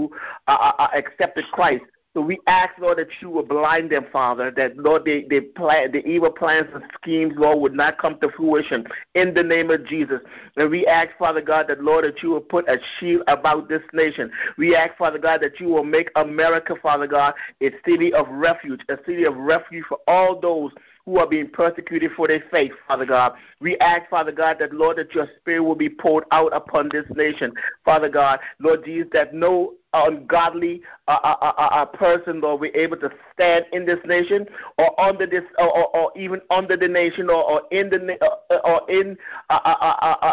uh, 0.47 0.73
uh, 0.77 0.87
accepted 0.95 1.45
Christ 1.51 1.83
So 2.17 2.21
we 2.21 2.39
ask, 2.47 2.71
Lord, 2.79 2.97
that 2.97 3.09
you 3.21 3.29
will 3.29 3.45
blind 3.45 3.91
them, 3.91 4.07
Father, 4.11 4.49
that, 4.57 4.75
Lord, 4.75 5.03
they, 5.05 5.27
they 5.29 5.39
plan, 5.39 5.91
the 5.91 6.03
evil 6.03 6.31
plans 6.31 6.67
and 6.73 6.83
schemes, 6.99 7.33
Lord, 7.37 7.59
would 7.59 7.75
not 7.75 7.99
come 7.99 8.17
to 8.21 8.29
fruition 8.35 8.87
in 9.13 9.35
the 9.35 9.43
name 9.43 9.69
of 9.69 9.85
Jesus. 9.85 10.19
And 10.55 10.71
we 10.71 10.87
ask, 10.87 11.09
Father 11.19 11.41
God, 11.41 11.67
that, 11.67 11.83
Lord, 11.83 12.05
that 12.05 12.23
you 12.23 12.29
will 12.29 12.41
put 12.41 12.67
a 12.67 12.77
shield 12.99 13.21
about 13.27 13.69
this 13.69 13.83
nation. 13.93 14.31
We 14.57 14.75
ask, 14.75 14.97
Father 14.97 15.19
God, 15.19 15.41
that 15.43 15.59
you 15.59 15.67
will 15.67 15.83
make 15.83 16.09
America, 16.15 16.73
Father 16.81 17.05
God, 17.05 17.35
a 17.61 17.69
city 17.87 18.11
of 18.13 18.25
refuge, 18.29 18.81
a 18.89 18.97
city 19.05 19.25
of 19.25 19.37
refuge 19.37 19.85
for 19.87 19.99
all 20.07 20.39
those 20.39 20.71
who 21.05 21.19
are 21.19 21.27
being 21.27 21.49
persecuted 21.49 22.11
for 22.17 22.27
their 22.27 22.43
faith, 22.51 22.71
Father 22.87 23.05
God. 23.05 23.33
We 23.61 23.77
ask, 23.77 24.09
Father 24.09 24.31
God, 24.33 24.57
that, 24.59 24.73
Lord, 24.73 24.97
that 24.97 25.13
your 25.13 25.27
spirit 25.39 25.61
will 25.61 25.75
be 25.75 25.87
poured 25.87 26.25
out 26.31 26.49
upon 26.53 26.89
this 26.91 27.05
nation, 27.15 27.53
Father 27.85 28.09
God. 28.09 28.39
Lord 28.59 28.83
Jesus, 28.83 29.07
that 29.13 29.33
no 29.33 29.75
ungodly 30.05 30.81
uh, 31.07 31.19
uh, 31.23 31.35
uh, 31.41 31.61
uh, 31.61 31.85
person, 31.85 32.41
Lord, 32.41 32.61
we're 32.61 32.75
able 32.75 32.97
to 32.97 33.09
stand 33.33 33.65
in 33.71 33.85
this 33.85 33.99
nation 34.05 34.45
or 34.77 34.99
under 34.99 35.25
this, 35.25 35.43
or, 35.57 35.95
or, 35.95 36.11
even 36.17 36.41
under 36.49 36.77
the 36.77 36.87
nation, 36.87 37.29
or, 37.29 37.43
or 37.43 37.61
in 37.71 37.89
the 37.89 38.17
uh, 38.21 38.53
uh, 38.53 38.59
or 38.63 38.91
in 38.91 39.17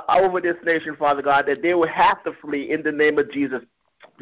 over 0.08 0.40
this 0.40 0.56
nation, 0.64 0.96
Father 0.98 1.22
God, 1.22 1.46
that 1.46 1.62
they 1.62 1.74
will 1.74 1.88
have 1.88 2.22
to 2.24 2.32
flee 2.40 2.70
in 2.70 2.82
the 2.82 2.92
name 2.92 3.18
of 3.18 3.30
Jesus. 3.30 3.60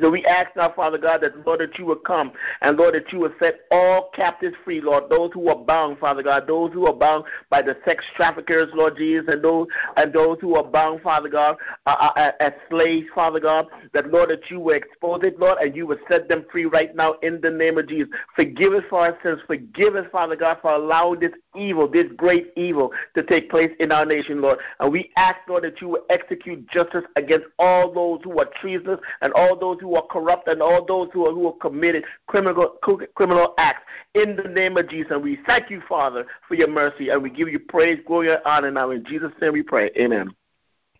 So 0.00 0.10
we 0.10 0.24
ask 0.24 0.50
now, 0.56 0.72
Father 0.74 0.98
God, 0.98 1.20
that 1.20 1.46
Lord, 1.46 1.60
that 1.60 1.78
you 1.78 1.84
would 1.86 2.04
come 2.04 2.32
and 2.62 2.76
Lord, 2.78 2.94
that 2.94 3.12
you 3.12 3.20
would 3.20 3.34
set 3.38 3.60
all 3.70 4.10
captives 4.14 4.56
free, 4.64 4.80
Lord, 4.80 5.04
those 5.10 5.30
who 5.34 5.48
are 5.48 5.56
bound, 5.56 5.98
Father 5.98 6.22
God, 6.22 6.46
those 6.46 6.72
who 6.72 6.86
are 6.86 6.94
bound 6.94 7.24
by 7.50 7.60
the 7.60 7.76
sex 7.84 8.04
traffickers, 8.16 8.70
Lord 8.74 8.96
Jesus, 8.96 9.28
and 9.28 9.42
those 9.42 9.66
and 9.96 10.12
those 10.12 10.38
who 10.40 10.54
are 10.56 10.64
bound, 10.64 11.02
Father 11.02 11.28
God, 11.28 11.56
uh, 11.86 12.10
uh, 12.16 12.32
as 12.40 12.52
slaves, 12.70 13.06
Father 13.14 13.40
God, 13.40 13.66
that 13.92 14.10
Lord, 14.10 14.30
that 14.30 14.50
you 14.50 14.60
would 14.60 14.76
expose 14.76 15.20
it, 15.24 15.38
Lord, 15.38 15.58
and 15.58 15.76
you 15.76 15.86
would 15.86 16.00
set 16.08 16.28
them 16.28 16.46
free 16.50 16.64
right 16.64 16.94
now 16.96 17.14
in 17.22 17.40
the 17.42 17.50
name 17.50 17.76
of 17.76 17.88
Jesus. 17.88 18.08
Forgive 18.34 18.72
us 18.72 18.84
for 18.88 19.00
our 19.00 19.18
sins. 19.22 19.40
Forgive 19.46 19.94
us, 19.96 20.06
Father 20.10 20.36
God, 20.36 20.58
for 20.62 20.72
allowing 20.72 21.20
this 21.20 21.32
evil, 21.54 21.86
this 21.86 22.06
great 22.16 22.52
evil, 22.56 22.92
to 23.14 23.22
take 23.22 23.50
place 23.50 23.70
in 23.78 23.92
our 23.92 24.06
nation, 24.06 24.40
Lord. 24.40 24.58
And 24.80 24.90
we 24.90 25.10
ask, 25.16 25.36
Lord, 25.48 25.64
that 25.64 25.80
you 25.82 25.88
would 25.88 26.02
execute 26.08 26.66
justice 26.68 27.04
against 27.16 27.46
all 27.58 27.92
those 27.92 28.20
who 28.24 28.38
are 28.38 28.48
treasonous 28.60 29.00
and 29.20 29.32
all 29.34 29.58
those 29.58 29.78
who 29.82 29.96
are 29.96 30.06
corrupt 30.06 30.48
and 30.48 30.62
all 30.62 30.84
those 30.84 31.08
who 31.12 31.26
are 31.26 31.32
who 31.32 31.48
are 31.48 31.56
committed 31.60 32.04
criminal 32.26 32.76
criminal 33.14 33.54
acts 33.58 33.82
in 34.14 34.36
the 34.36 34.48
name 34.48 34.76
of 34.76 34.88
Jesus. 34.88 35.10
And 35.10 35.22
we 35.22 35.38
thank 35.46 35.70
you, 35.70 35.82
Father, 35.88 36.24
for 36.48 36.54
your 36.54 36.68
mercy, 36.68 37.10
and 37.10 37.22
we 37.22 37.30
give 37.30 37.48
you 37.48 37.58
praise, 37.58 37.98
glory, 38.06 38.30
and 38.32 38.40
honor. 38.44 38.70
Now 38.70 38.90
in 38.90 39.04
Jesus' 39.04 39.32
name 39.40 39.52
we 39.52 39.62
pray. 39.62 39.90
Amen. 39.98 40.34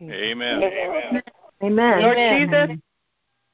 Amen. 0.01 0.62
Amen. 0.62 1.23
Amen. 1.62 2.03
Lord 2.03 2.16
Jesus, 2.16 2.79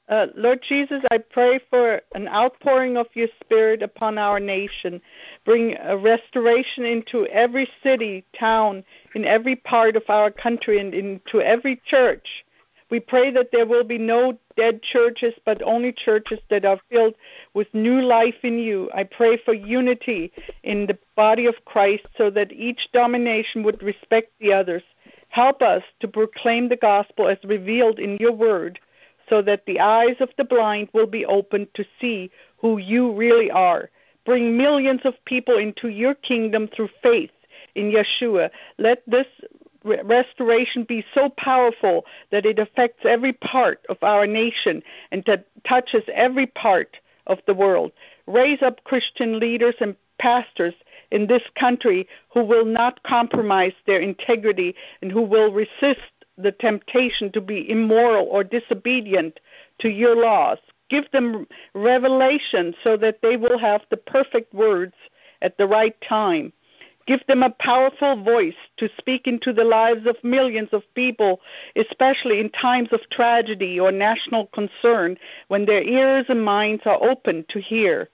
uh, 0.08 0.26
Lord 0.34 0.60
Jesus, 0.66 1.02
I 1.10 1.18
pray 1.18 1.60
for 1.68 2.00
an 2.14 2.28
outpouring 2.28 2.96
of 2.96 3.06
your 3.12 3.28
Spirit 3.44 3.82
upon 3.82 4.16
our 4.16 4.40
nation. 4.40 5.02
Bring 5.44 5.76
a 5.82 5.98
restoration 5.98 6.84
into 6.84 7.26
every 7.26 7.68
city, 7.82 8.24
town, 8.38 8.84
in 9.14 9.26
every 9.26 9.56
part 9.56 9.96
of 9.96 10.04
our 10.08 10.30
country, 10.30 10.80
and 10.80 10.94
into 10.94 11.42
every 11.42 11.82
church. 11.84 12.26
We 12.90 13.00
pray 13.00 13.30
that 13.32 13.50
there 13.52 13.66
will 13.66 13.84
be 13.84 13.98
no 13.98 14.38
dead 14.58 14.82
churches, 14.82 15.34
but 15.46 15.62
only 15.62 15.92
churches 15.92 16.40
that 16.50 16.64
are 16.64 16.80
filled 16.90 17.14
with 17.54 17.72
new 17.72 18.00
life 18.00 18.34
in 18.42 18.58
you. 18.58 18.90
I 18.92 19.04
pray 19.04 19.36
for 19.36 19.54
unity 19.54 20.32
in 20.64 20.86
the 20.86 20.98
body 21.14 21.46
of 21.46 21.64
Christ 21.64 22.06
so 22.16 22.28
that 22.30 22.52
each 22.52 22.88
domination 22.92 23.62
would 23.62 23.80
respect 23.82 24.32
the 24.40 24.52
others. 24.52 24.82
Help 25.28 25.62
us 25.62 25.84
to 26.00 26.08
proclaim 26.08 26.68
the 26.68 26.76
gospel 26.76 27.28
as 27.28 27.38
revealed 27.44 28.00
in 28.00 28.16
your 28.18 28.32
word 28.32 28.80
so 29.28 29.42
that 29.42 29.64
the 29.66 29.78
eyes 29.78 30.16
of 30.20 30.30
the 30.36 30.44
blind 30.44 30.88
will 30.92 31.06
be 31.06 31.24
opened 31.26 31.68
to 31.74 31.84
see 32.00 32.30
who 32.56 32.78
you 32.78 33.12
really 33.14 33.50
are. 33.50 33.90
Bring 34.24 34.56
millions 34.56 35.02
of 35.04 35.14
people 35.24 35.56
into 35.56 35.88
your 35.88 36.14
kingdom 36.14 36.68
through 36.74 36.90
faith 37.02 37.30
in 37.76 37.92
Yeshua. 37.92 38.50
Let 38.78 39.02
this 39.06 39.26
restoration 39.84 40.84
be 40.84 41.04
so 41.14 41.30
powerful 41.30 42.04
that 42.30 42.46
it 42.46 42.58
affects 42.58 43.04
every 43.04 43.32
part 43.32 43.84
of 43.88 43.96
our 44.02 44.26
nation 44.26 44.82
and 45.12 45.24
that 45.26 45.46
touches 45.64 46.02
every 46.12 46.46
part 46.46 46.98
of 47.26 47.38
the 47.46 47.54
world. 47.54 47.92
Raise 48.26 48.62
up 48.62 48.84
Christian 48.84 49.38
leaders 49.38 49.76
and 49.80 49.96
pastors 50.18 50.74
in 51.10 51.26
this 51.26 51.42
country 51.54 52.06
who 52.32 52.42
will 52.42 52.64
not 52.64 53.02
compromise 53.02 53.72
their 53.86 54.00
integrity 54.00 54.74
and 55.00 55.12
who 55.12 55.22
will 55.22 55.52
resist 55.52 56.00
the 56.36 56.52
temptation 56.52 57.32
to 57.32 57.40
be 57.40 57.68
immoral 57.70 58.26
or 58.26 58.44
disobedient 58.44 59.40
to 59.78 59.88
your 59.88 60.16
laws. 60.16 60.58
Give 60.88 61.10
them 61.10 61.46
revelation 61.74 62.74
so 62.82 62.96
that 62.96 63.20
they 63.22 63.36
will 63.36 63.58
have 63.58 63.82
the 63.90 63.96
perfect 63.96 64.54
words 64.54 64.94
at 65.42 65.58
the 65.58 65.66
right 65.66 65.96
time. 66.00 66.52
Give 67.08 67.26
them 67.26 67.42
a 67.42 67.48
powerful 67.48 68.22
voice 68.22 68.60
to 68.76 68.90
speak 68.98 69.26
into 69.26 69.54
the 69.54 69.64
lives 69.64 70.06
of 70.06 70.22
millions 70.22 70.68
of 70.72 70.82
people, 70.94 71.40
especially 71.74 72.38
in 72.38 72.50
times 72.50 72.90
of 72.92 73.00
tragedy 73.10 73.80
or 73.80 73.90
national 73.90 74.48
concern 74.48 75.16
when 75.48 75.64
their 75.64 75.82
ears 75.82 76.26
and 76.28 76.44
minds 76.44 76.82
are 76.84 77.02
open 77.02 77.46
to 77.48 77.62
hear. 77.62 78.10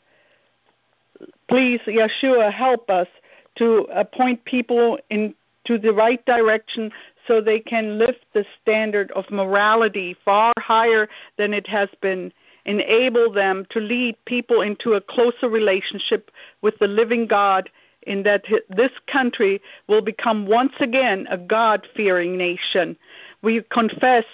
Please, 1.48 1.80
Yeshua, 1.88 2.52
help 2.52 2.88
us 2.88 3.08
to 3.56 3.88
appoint 3.92 4.44
people 4.44 4.96
into 5.10 5.34
the 5.66 5.92
right 5.92 6.24
direction 6.24 6.92
so 7.26 7.40
they 7.40 7.58
can 7.58 7.98
lift 7.98 8.24
the 8.32 8.44
standard 8.62 9.10
of 9.10 9.28
morality 9.28 10.16
far 10.24 10.52
higher 10.58 11.08
than 11.36 11.52
it 11.52 11.66
has 11.66 11.88
been. 12.00 12.32
Enable 12.64 13.32
them 13.32 13.66
to 13.70 13.80
lead 13.80 14.16
people 14.24 14.60
into 14.60 14.92
a 14.92 15.00
closer 15.00 15.48
relationship 15.48 16.30
with 16.62 16.78
the 16.78 16.86
living 16.86 17.26
God 17.26 17.68
in 18.06 18.22
that 18.24 18.44
this 18.68 18.92
country 19.10 19.60
will 19.88 20.02
become 20.02 20.46
once 20.46 20.74
again 20.80 21.26
a 21.30 21.38
God 21.38 21.86
fearing 21.94 22.36
nation. 22.36 22.96
We 23.42 23.62
confess 23.70 24.24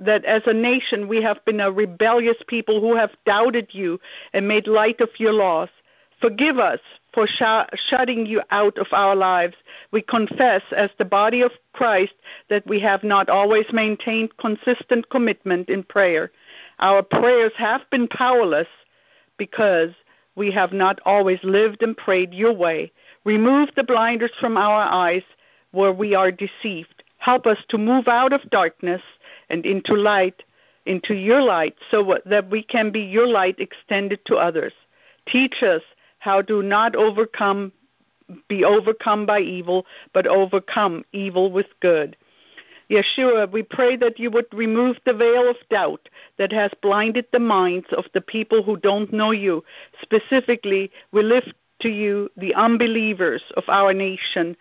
that 0.00 0.24
as 0.24 0.42
a 0.46 0.52
nation 0.52 1.08
we 1.08 1.22
have 1.22 1.44
been 1.44 1.60
a 1.60 1.72
rebellious 1.72 2.36
people 2.46 2.80
who 2.80 2.94
have 2.94 3.10
doubted 3.26 3.68
you 3.72 4.00
and 4.32 4.46
made 4.46 4.66
light 4.66 5.00
of 5.00 5.10
your 5.18 5.32
laws. 5.32 5.68
Forgive 6.20 6.58
us 6.58 6.80
for 7.12 7.26
sh- 7.26 7.76
shutting 7.88 8.26
you 8.26 8.42
out 8.50 8.76
of 8.78 8.88
our 8.92 9.14
lives. 9.14 9.56
We 9.92 10.02
confess, 10.02 10.62
as 10.76 10.90
the 10.98 11.04
body 11.04 11.42
of 11.42 11.52
Christ, 11.72 12.14
that 12.50 12.66
we 12.66 12.80
have 12.80 13.04
not 13.04 13.28
always 13.28 13.66
maintained 13.72 14.36
consistent 14.36 15.08
commitment 15.10 15.68
in 15.68 15.84
prayer. 15.84 16.32
Our 16.80 17.02
prayers 17.02 17.52
have 17.56 17.82
been 17.90 18.08
powerless 18.08 18.68
because 19.36 19.90
we 20.34 20.50
have 20.52 20.72
not 20.72 21.00
always 21.04 21.42
lived 21.42 21.82
and 21.82 21.96
prayed 21.96 22.34
your 22.34 22.52
way. 22.52 22.92
Remove 23.28 23.68
the 23.76 23.84
blinders 23.84 24.32
from 24.40 24.56
our 24.56 24.84
eyes 24.90 25.22
where 25.72 25.92
we 25.92 26.14
are 26.14 26.32
deceived. 26.32 27.04
Help 27.18 27.46
us 27.46 27.58
to 27.68 27.76
move 27.76 28.08
out 28.08 28.32
of 28.32 28.48
darkness 28.48 29.02
and 29.50 29.66
into 29.66 29.92
light, 29.92 30.44
into 30.86 31.12
your 31.12 31.42
light, 31.42 31.76
so 31.90 32.16
that 32.24 32.48
we 32.48 32.62
can 32.62 32.90
be 32.90 33.00
your 33.00 33.26
light 33.26 33.56
extended 33.58 34.24
to 34.24 34.36
others. 34.36 34.72
Teach 35.26 35.62
us 35.62 35.82
how 36.20 36.40
to 36.40 36.62
not 36.62 36.96
overcome, 36.96 37.70
be 38.48 38.64
overcome 38.64 39.26
by 39.26 39.40
evil, 39.40 39.84
but 40.14 40.26
overcome 40.26 41.04
evil 41.12 41.52
with 41.52 41.66
good. 41.80 42.16
Yeshua, 42.90 43.52
we 43.52 43.62
pray 43.62 43.94
that 43.94 44.18
you 44.18 44.30
would 44.30 44.46
remove 44.54 44.96
the 45.04 45.12
veil 45.12 45.50
of 45.50 45.56
doubt 45.68 46.08
that 46.38 46.50
has 46.50 46.70
blinded 46.80 47.26
the 47.30 47.38
minds 47.38 47.88
of 47.94 48.06
the 48.14 48.22
people 48.22 48.62
who 48.62 48.78
don't 48.78 49.12
know 49.12 49.32
you. 49.32 49.62
Specifically, 50.00 50.90
we 51.12 51.22
lift 51.22 51.52
to 51.80 51.88
you 51.88 52.30
the 52.36 52.54
unbelievers 52.54 53.42
of 53.56 53.64
our 53.68 53.92
nation. 53.92 54.56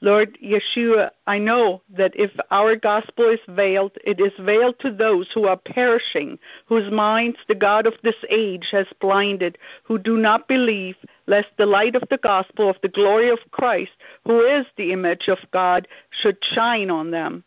Lord 0.00 0.36
Yeshua, 0.42 1.10
I 1.28 1.38
know 1.38 1.80
that 1.96 2.10
if 2.16 2.32
our 2.50 2.74
gospel 2.74 3.28
is 3.28 3.38
veiled, 3.48 3.92
it 4.04 4.18
is 4.18 4.32
veiled 4.40 4.80
to 4.80 4.90
those 4.90 5.30
who 5.32 5.46
are 5.46 5.56
perishing, 5.56 6.40
whose 6.66 6.90
minds 6.90 7.38
the 7.46 7.54
God 7.54 7.86
of 7.86 7.94
this 8.02 8.16
age 8.28 8.66
has 8.72 8.88
blinded, 9.00 9.58
who 9.84 9.98
do 9.98 10.16
not 10.16 10.48
believe, 10.48 10.96
lest 11.28 11.48
the 11.56 11.66
light 11.66 11.94
of 11.94 12.02
the 12.10 12.18
gospel 12.18 12.68
of 12.68 12.76
the 12.82 12.88
glory 12.88 13.30
of 13.30 13.38
Christ, 13.52 13.92
who 14.26 14.40
is 14.40 14.66
the 14.76 14.92
image 14.92 15.28
of 15.28 15.38
God, 15.52 15.86
should 16.10 16.38
shine 16.42 16.90
on 16.90 17.12
them. 17.12 17.44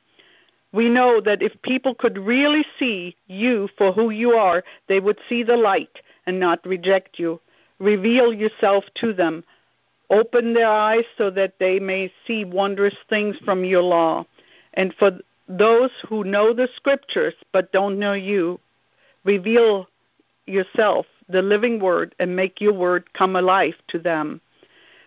We 0.71 0.87
know 0.87 1.19
that 1.21 1.41
if 1.41 1.61
people 1.61 1.93
could 1.93 2.17
really 2.17 2.65
see 2.79 3.17
you 3.27 3.67
for 3.77 3.91
who 3.91 4.11
you 4.11 4.31
are, 4.31 4.63
they 4.87 5.01
would 5.01 5.19
see 5.27 5.43
the 5.43 5.57
light 5.57 6.01
and 6.25 6.39
not 6.39 6.65
reject 6.65 7.19
you. 7.19 7.41
Reveal 7.79 8.33
yourself 8.33 8.85
to 8.95 9.13
them. 9.13 9.43
Open 10.09 10.53
their 10.53 10.69
eyes 10.69 11.05
so 11.17 11.29
that 11.31 11.53
they 11.59 11.79
may 11.79 12.11
see 12.25 12.45
wondrous 12.45 12.95
things 13.09 13.37
from 13.43 13.65
your 13.65 13.81
law. 13.81 14.25
And 14.75 14.93
for 14.97 15.11
those 15.47 15.91
who 16.07 16.23
know 16.23 16.53
the 16.53 16.69
scriptures 16.75 17.33
but 17.51 17.71
don't 17.71 17.99
know 17.99 18.13
you, 18.13 18.59
reveal 19.23 19.87
yourself, 20.45 21.05
the 21.27 21.41
living 21.41 21.79
word, 21.79 22.15
and 22.19 22.35
make 22.35 22.61
your 22.61 22.73
word 22.73 23.11
come 23.13 23.35
alive 23.35 23.75
to 23.89 23.99
them. 23.99 24.41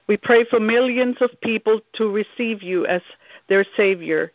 We 0.09 0.17
pray 0.17 0.45
for 0.45 0.59
millions 0.59 1.17
of 1.21 1.31
people 1.43 1.81
to 1.95 2.11
receive 2.11 2.63
you 2.63 2.87
as 2.87 3.03
their 3.49 3.65
Savior. 3.77 4.33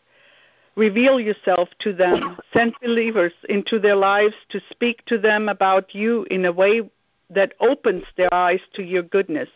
Reveal 0.76 1.20
yourself 1.20 1.68
to 1.80 1.92
them. 1.92 2.38
Send 2.52 2.74
believers 2.80 3.32
into 3.48 3.78
their 3.78 3.96
lives 3.96 4.34
to 4.50 4.60
speak 4.70 5.04
to 5.06 5.18
them 5.18 5.48
about 5.48 5.94
you 5.94 6.26
in 6.30 6.44
a 6.44 6.52
way 6.52 6.82
that 7.30 7.54
opens 7.60 8.04
their 8.16 8.32
eyes 8.32 8.60
to 8.74 8.82
your 8.82 9.02
goodness. 9.02 9.48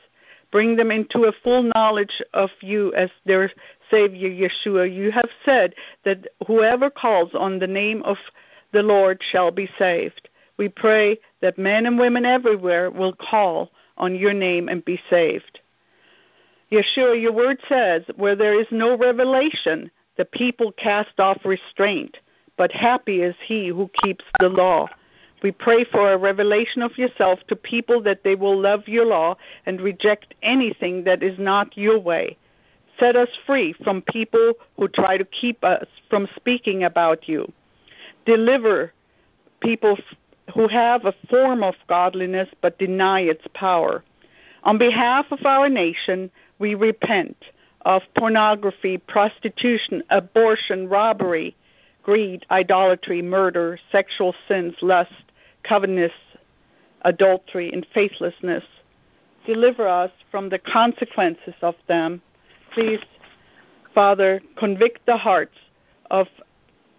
Bring 0.51 0.77
them 0.77 0.91
into 0.91 1.25
a 1.25 1.33
full 1.45 1.63
knowledge 1.75 2.23
of 2.33 2.51
you 2.61 2.93
as 2.95 3.11
their 3.27 3.51
Savior, 3.91 4.31
Yeshua. 4.31 4.93
You 4.93 5.11
have 5.11 5.29
said 5.45 5.75
that 6.05 6.27
whoever 6.47 6.89
calls 6.89 7.31
on 7.35 7.59
the 7.59 7.67
name 7.67 8.03
of 8.05 8.17
the 8.73 8.83
Lord 8.83 9.23
shall 9.31 9.51
be 9.51 9.69
saved. 9.79 10.29
We 10.57 10.69
pray 10.69 11.19
that 11.41 11.59
men 11.59 11.87
and 11.87 11.99
women 11.99 12.25
everywhere 12.25 12.91
will 12.91 13.13
call 13.13 13.71
on 13.99 14.15
your 14.15 14.33
name 14.33 14.69
and 14.69 14.85
be 14.85 15.01
saved. 15.11 15.61
Yeshua, 16.73 17.21
your 17.21 17.33
word 17.33 17.59
says, 17.69 18.03
where 18.17 18.37
there 18.37 18.59
is 18.59 18.67
no 18.71 18.97
revelation, 18.97 19.91
the 20.17 20.25
people 20.25 20.73
cast 20.73 21.19
off 21.19 21.45
restraint, 21.45 22.19
but 22.57 22.73
happy 22.73 23.23
is 23.23 23.35
he 23.47 23.69
who 23.69 23.89
keeps 24.03 24.25
the 24.41 24.49
law. 24.49 24.89
We 25.43 25.53
pray 25.53 25.85
for 25.85 26.13
a 26.13 26.19
revelation 26.19 26.83
of 26.83 26.99
yourself 26.99 27.41
to 27.47 27.57
people 27.57 28.03
that 28.03 28.25
they 28.25 28.35
will 28.35 28.59
love 28.59 28.89
your 28.89 29.07
law 29.07 29.37
and 29.67 29.81
reject 29.81 30.35
anything 30.43 31.05
that 31.05 31.23
is 31.23 31.39
not 31.39 31.77
your 31.77 31.99
way. 31.99 32.37
Set 32.99 33.15
us 33.15 33.29
free 33.47 33.73
from 33.85 34.03
people 34.03 34.55
who 34.77 34.89
try 34.89 35.17
to 35.17 35.25
keep 35.25 35.63
us 35.63 35.87
from 36.11 36.29
speaking 36.35 36.83
about 36.83 37.29
you. 37.29 37.51
Deliver 38.27 38.93
people 39.61 39.97
who 40.55 40.67
have 40.67 41.05
a 41.05 41.15
form 41.31 41.63
of 41.63 41.75
godliness 41.89 42.49
but 42.61 42.79
deny 42.79 43.21
its 43.21 43.47
power. 43.55 44.03
On 44.65 44.79
behalf 44.79 45.27
of 45.31 45.47
our 45.47 45.69
nation, 45.69 46.31
we 46.59 46.75
repent 46.75 47.37
of 47.83 48.03
pornography, 48.17 48.99
prostitution, 48.99 50.03
abortion, 50.11 50.89
robbery, 50.89 51.57
greed, 52.03 52.45
idolatry, 52.51 53.23
murder, 53.23 53.79
sexual 53.93 54.35
sins, 54.49 54.75
lust, 54.83 55.13
covetousness, 55.65 56.13
adultery, 57.03 57.73
and 57.73 57.87
faithlessness. 57.95 58.65
Deliver 59.47 59.87
us 59.87 60.11
from 60.31 60.49
the 60.49 60.59
consequences 60.59 61.55
of 61.63 61.75
them. 61.87 62.21
Please, 62.73 63.01
Father, 63.95 64.41
convict 64.57 65.05
the 65.07 65.17
hearts 65.17 65.57
of 66.11 66.27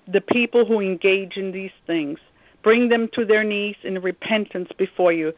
the 0.07 0.21
people 0.21 0.65
who 0.65 0.79
engage 0.79 1.37
in 1.37 1.51
these 1.51 1.71
things. 1.85 2.19
Bring 2.63 2.89
them 2.89 3.09
to 3.13 3.25
their 3.25 3.43
knees 3.43 3.77
in 3.83 4.01
repentance 4.01 4.69
before 4.77 5.13
you. 5.13 5.33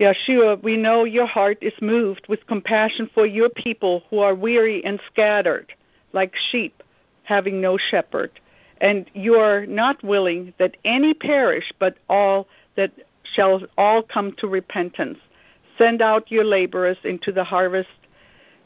Yeshua, 0.00 0.62
we 0.62 0.76
know 0.76 1.04
your 1.04 1.26
heart 1.26 1.58
is 1.60 1.74
moved 1.80 2.26
with 2.28 2.46
compassion 2.46 3.08
for 3.14 3.26
your 3.26 3.48
people 3.48 4.02
who 4.10 4.18
are 4.18 4.34
weary 4.34 4.84
and 4.84 5.00
scattered, 5.06 5.72
like 6.12 6.34
sheep 6.50 6.82
having 7.24 7.60
no 7.60 7.76
shepherd. 7.76 8.30
And 8.84 9.10
you 9.14 9.36
are 9.36 9.64
not 9.64 10.04
willing 10.04 10.52
that 10.58 10.76
any 10.84 11.14
perish, 11.14 11.72
but 11.78 11.96
all 12.10 12.46
that 12.76 12.92
shall 13.22 13.62
all 13.78 14.02
come 14.02 14.32
to 14.36 14.46
repentance. 14.46 15.18
Send 15.78 16.02
out 16.02 16.30
your 16.30 16.44
laborers 16.44 16.98
into 17.02 17.32
the 17.32 17.44
harvest. 17.44 17.88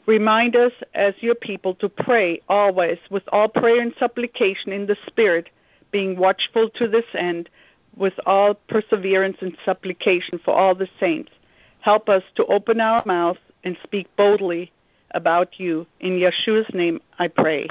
Remind 0.07 0.57
us 0.57 0.73
as 0.93 1.13
your 1.21 1.35
people 1.35 1.73
to 1.75 1.87
pray 1.87 2.41
always 2.49 2.97
with 3.09 3.23
all 3.31 3.47
prayer 3.47 3.79
and 3.81 3.93
supplication 3.97 4.73
in 4.73 4.87
the 4.87 4.97
Spirit, 5.07 5.49
being 5.89 6.17
watchful 6.17 6.69
to 6.71 6.89
this 6.89 7.05
end 7.17 7.49
with 7.95 8.13
all 8.25 8.55
perseverance 8.67 9.37
and 9.39 9.55
supplication 9.63 10.37
for 10.43 10.53
all 10.53 10.75
the 10.75 10.89
saints. 10.99 11.31
Help 11.79 12.09
us 12.09 12.23
to 12.35 12.45
open 12.47 12.81
our 12.81 13.03
mouth 13.05 13.37
and 13.63 13.77
speak 13.83 14.13
boldly 14.17 14.69
about 15.11 15.61
you. 15.61 15.87
In 16.01 16.19
Yeshua's 16.19 16.73
name 16.73 16.99
I 17.19 17.29
pray. 17.29 17.69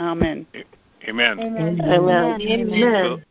Amen. 0.00 0.46
Amen. 1.08 1.38
Amen. 1.40 1.80
Amen. 1.82 2.40
Amen. 2.42 3.24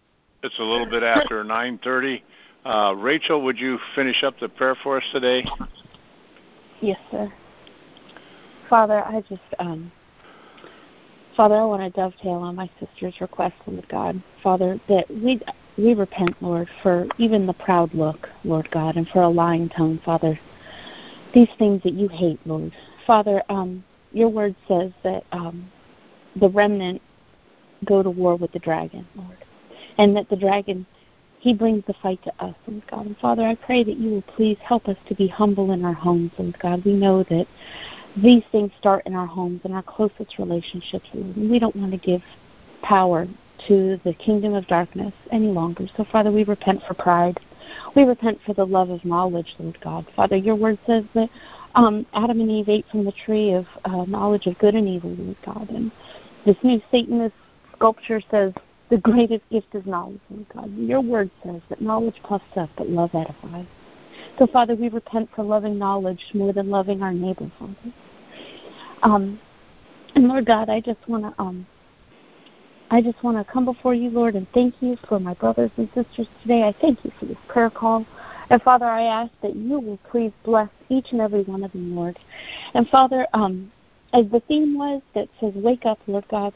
It's 0.44 0.60
a 0.60 0.64
little 0.64 0.90
bit 0.90 1.04
after 1.04 1.44
9:30. 1.46 2.22
Uh, 2.66 2.94
Rachel, 2.96 3.42
would 3.44 3.58
you 3.58 3.80
finish 3.96 4.24
up 4.24 4.36
the 4.40 4.50
prayer 4.50 4.76
for 4.84 4.98
us 4.98 5.04
today? 5.12 5.46
Yes, 6.82 7.00
sir. 7.12 7.32
Father, 8.70 9.04
I 9.04 9.22
just 9.22 9.42
um 9.60 9.92
Father, 11.36 11.56
I 11.56 11.64
want 11.64 11.82
to 11.82 11.90
dovetail 11.90 12.34
on 12.34 12.56
my 12.56 12.70
sister's 12.80 13.22
request, 13.22 13.56
Lord 13.66 13.88
God. 13.88 14.22
Father, 14.44 14.80
that 14.90 15.10
we 15.10 15.40
we 15.78 15.94
repent, 15.94 16.36
Lord, 16.42 16.68
for 16.84 17.08
even 17.18 17.48
the 17.48 17.54
proud 17.54 17.94
look, 17.94 18.28
Lord 18.44 18.70
God, 18.72 18.98
and 18.98 19.08
for 19.08 19.22
a 19.22 19.30
lying 19.30 19.70
tone, 19.70 20.02
Father. 20.04 20.38
These 21.34 21.48
things 21.58 21.82
that 21.84 21.94
you 21.94 22.08
hate, 22.08 22.40
Lord. 22.46 22.74
Father, 23.08 23.42
um, 23.50 23.84
your 24.12 24.28
word 24.30 24.56
says 24.68 24.92
that 25.04 25.24
um, 25.32 25.72
the 26.42 26.50
remnant 26.50 27.02
go 27.86 28.04
to 28.04 28.10
war 28.10 28.36
with 28.36 28.52
the 28.52 28.60
dragon, 28.60 29.08
Lord. 29.16 29.38
And 29.98 30.16
that 30.16 30.30
the 30.30 30.36
dragon, 30.36 30.86
he 31.40 31.54
brings 31.54 31.84
the 31.88 31.94
fight 32.02 32.22
to 32.24 32.34
us, 32.44 32.56
Lord 32.68 32.84
God. 32.90 33.06
And 33.06 33.18
Father, 33.18 33.44
I 33.44 33.56
pray 33.56 33.84
that 33.84 33.98
you 33.98 34.10
will 34.10 34.22
please 34.22 34.58
help 34.64 34.88
us 34.88 34.98
to 35.08 35.16
be 35.16 35.28
humble 35.28 35.72
in 35.72 35.84
our 35.86 35.94
homes, 35.94 36.32
Lord 36.38 36.58
God. 36.60 36.84
We 36.86 36.94
know 36.94 37.24
that 37.24 37.48
these 38.18 38.44
things 38.52 38.72
start 38.78 39.04
in 39.06 39.16
our 39.16 39.28
homes 39.28 39.62
and 39.64 39.74
our 39.74 39.84
closest 39.84 40.38
relationships, 40.40 41.08
Lord. 41.14 41.36
We 41.38 41.60
don't 41.60 41.76
want 41.76 41.92
to 41.92 41.98
give 41.98 42.22
power 42.82 43.28
to 43.68 44.00
the 44.04 44.14
kingdom 44.14 44.54
of 44.54 44.66
darkness 44.68 45.14
any 45.32 45.48
longer. 45.48 45.86
So, 45.98 46.06
Father, 46.12 46.32
we 46.32 46.44
repent 46.44 46.82
for 46.88 46.94
pride. 46.94 47.38
We 47.96 48.04
repent 48.04 48.40
for 48.46 48.54
the 48.54 48.66
love 48.66 48.90
of 48.90 49.04
knowledge, 49.04 49.54
Lord 49.60 49.78
God. 49.82 50.06
Father, 50.16 50.38
your 50.38 50.56
word 50.56 50.80
says 50.88 51.04
that 51.14 51.30
um, 51.76 52.06
Adam 52.14 52.40
and 52.40 52.50
Eve 52.50 52.70
ate 52.70 52.86
from 52.90 53.04
the 53.06 53.12
tree 53.26 53.52
of 53.54 53.66
uh, 53.86 54.06
knowledge 54.06 54.48
of 54.48 54.58
good 54.60 54.76
and 54.76 54.88
evil, 54.88 55.12
Lord 55.12 55.38
God. 55.46 55.70
And 55.70 55.92
this 56.46 56.56
new 56.64 56.82
Satanist 56.90 57.36
sculpture 57.80 58.22
says 58.30 58.54
the 58.90 58.98
greatest 58.98 59.44
gift 59.50 59.74
is 59.74 59.86
knowledge, 59.86 60.20
Lord 60.30 60.46
God. 60.54 60.78
Your 60.78 61.02
word 61.02 61.32
says 61.44 61.62
that 61.70 61.82
knowledge 61.82 62.16
puffs 62.24 62.44
up, 62.58 62.70
but 62.78 62.90
love 62.90 63.12
edifies. 63.14 63.66
So, 64.38 64.48
Father, 64.48 64.76
we 64.76 64.90
repent 64.90 65.30
for 65.36 65.44
loving 65.44 65.78
knowledge 65.78 66.22
more 66.34 66.52
than 66.52 66.70
loving 66.70 67.02
our 67.02 67.14
neighbor, 67.14 67.50
Father. 67.58 67.74
Um, 69.04 69.40
and 70.16 70.28
Lord 70.28 70.46
God, 70.46 70.70
I 70.70 70.82
just 70.82 71.00
want 71.08 71.24
to 71.24 71.42
um, 71.42 71.66
I 72.92 73.02
just 73.02 73.24
want 73.24 73.38
to 73.38 73.52
come 73.52 73.66
before 73.66 73.94
you, 73.94 74.10
Lord, 74.10 74.36
and 74.36 74.48
thank 74.54 74.74
you 74.82 74.98
for 75.08 75.20
my 75.20 75.36
brothers 75.36 75.72
and 75.78 75.88
sisters 75.94 76.28
today. 76.42 76.64
I 76.64 76.74
thank 76.82 77.06
you 77.06 77.12
for 77.20 77.26
this 77.26 77.38
prayer 77.48 77.70
call. 77.70 78.06
And 78.50 78.62
Father, 78.64 78.86
I 78.86 79.04
ask 79.04 79.32
that 79.44 79.56
you 79.56 79.80
will 79.80 80.00
please 80.10 80.32
bless 80.44 80.70
each 80.90 81.08
and 81.12 81.22
every 81.22 81.44
one 81.44 81.64
of 81.64 81.72
them, 81.72 81.96
Lord. 81.96 82.18
And 82.74 82.90
Father, 82.90 83.28
um, 83.36 83.72
as 84.14 84.26
the 84.32 84.40
theme 84.48 84.76
was 84.76 85.04
that 85.14 85.30
says, 85.40 85.54
Wake 85.56 85.86
up, 85.86 86.00
Lord 86.08 86.26
God. 86.30 86.52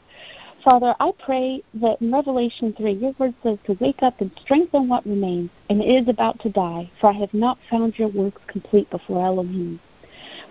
Father, 0.64 0.94
I 0.98 1.12
pray 1.22 1.62
that 1.74 2.00
in 2.00 2.10
Revelation 2.10 2.72
3, 2.72 2.92
your 2.92 3.14
word 3.18 3.34
says 3.42 3.58
to 3.66 3.76
wake 3.80 4.02
up 4.02 4.22
and 4.22 4.30
strengthen 4.40 4.88
what 4.88 5.04
remains 5.04 5.50
and 5.68 5.84
is 5.84 6.08
about 6.08 6.40
to 6.40 6.48
die, 6.48 6.90
for 6.98 7.10
I 7.10 7.12
have 7.12 7.34
not 7.34 7.58
found 7.70 7.98
your 7.98 8.08
works 8.08 8.40
complete 8.46 8.88
before 8.88 9.26
Elohim. 9.26 9.78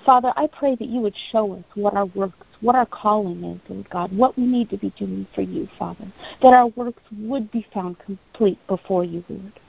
Father, 0.05 0.31
I 0.37 0.45
pray 0.45 0.75
that 0.75 0.87
you 0.87 0.99
would 0.99 1.15
show 1.31 1.53
us 1.53 1.63
what 1.73 1.95
our 1.95 2.05
works, 2.05 2.37
what 2.61 2.75
our 2.75 2.85
calling 2.85 3.43
is, 3.43 3.59
Lord 3.67 3.89
God, 3.89 4.15
what 4.15 4.37
we 4.37 4.45
need 4.45 4.69
to 4.69 4.77
be 4.77 4.91
doing 4.91 5.25
for 5.33 5.41
you, 5.41 5.67
Father, 5.79 6.05
that 6.43 6.53
our 6.53 6.67
works 6.67 7.01
would 7.17 7.51
be 7.51 7.65
found 7.73 7.97
complete 7.97 8.59
before 8.67 9.03
you, 9.03 9.23
Lord. 9.27 9.59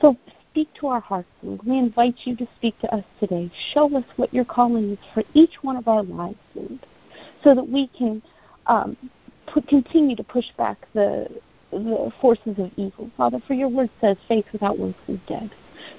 So 0.00 0.16
speak 0.52 0.72
to 0.74 0.86
our 0.86 1.00
hearts, 1.00 1.28
Lord. 1.42 1.64
We 1.64 1.76
invite 1.76 2.18
you 2.22 2.36
to 2.36 2.46
speak 2.56 2.78
to 2.80 2.94
us 2.94 3.04
today. 3.18 3.50
Show 3.74 3.96
us 3.96 4.04
what 4.14 4.32
your 4.32 4.44
calling 4.44 4.92
is 4.92 4.98
for 5.12 5.24
each 5.34 5.54
one 5.62 5.76
of 5.76 5.88
our 5.88 6.04
lives, 6.04 6.38
Lord, 6.54 6.86
so 7.42 7.52
that 7.56 7.68
we 7.68 7.88
can 7.88 8.22
um, 8.68 8.96
continue 9.68 10.16
to 10.16 10.24
push 10.24 10.46
back 10.56 10.78
the 10.94 11.28
the 11.70 12.12
forces 12.20 12.58
of 12.58 12.70
evil. 12.76 13.10
Father, 13.16 13.40
for 13.46 13.54
your 13.54 13.68
word 13.68 13.90
says 14.00 14.16
faith 14.26 14.46
without 14.52 14.78
works 14.78 14.98
is 15.06 15.18
dead. 15.26 15.50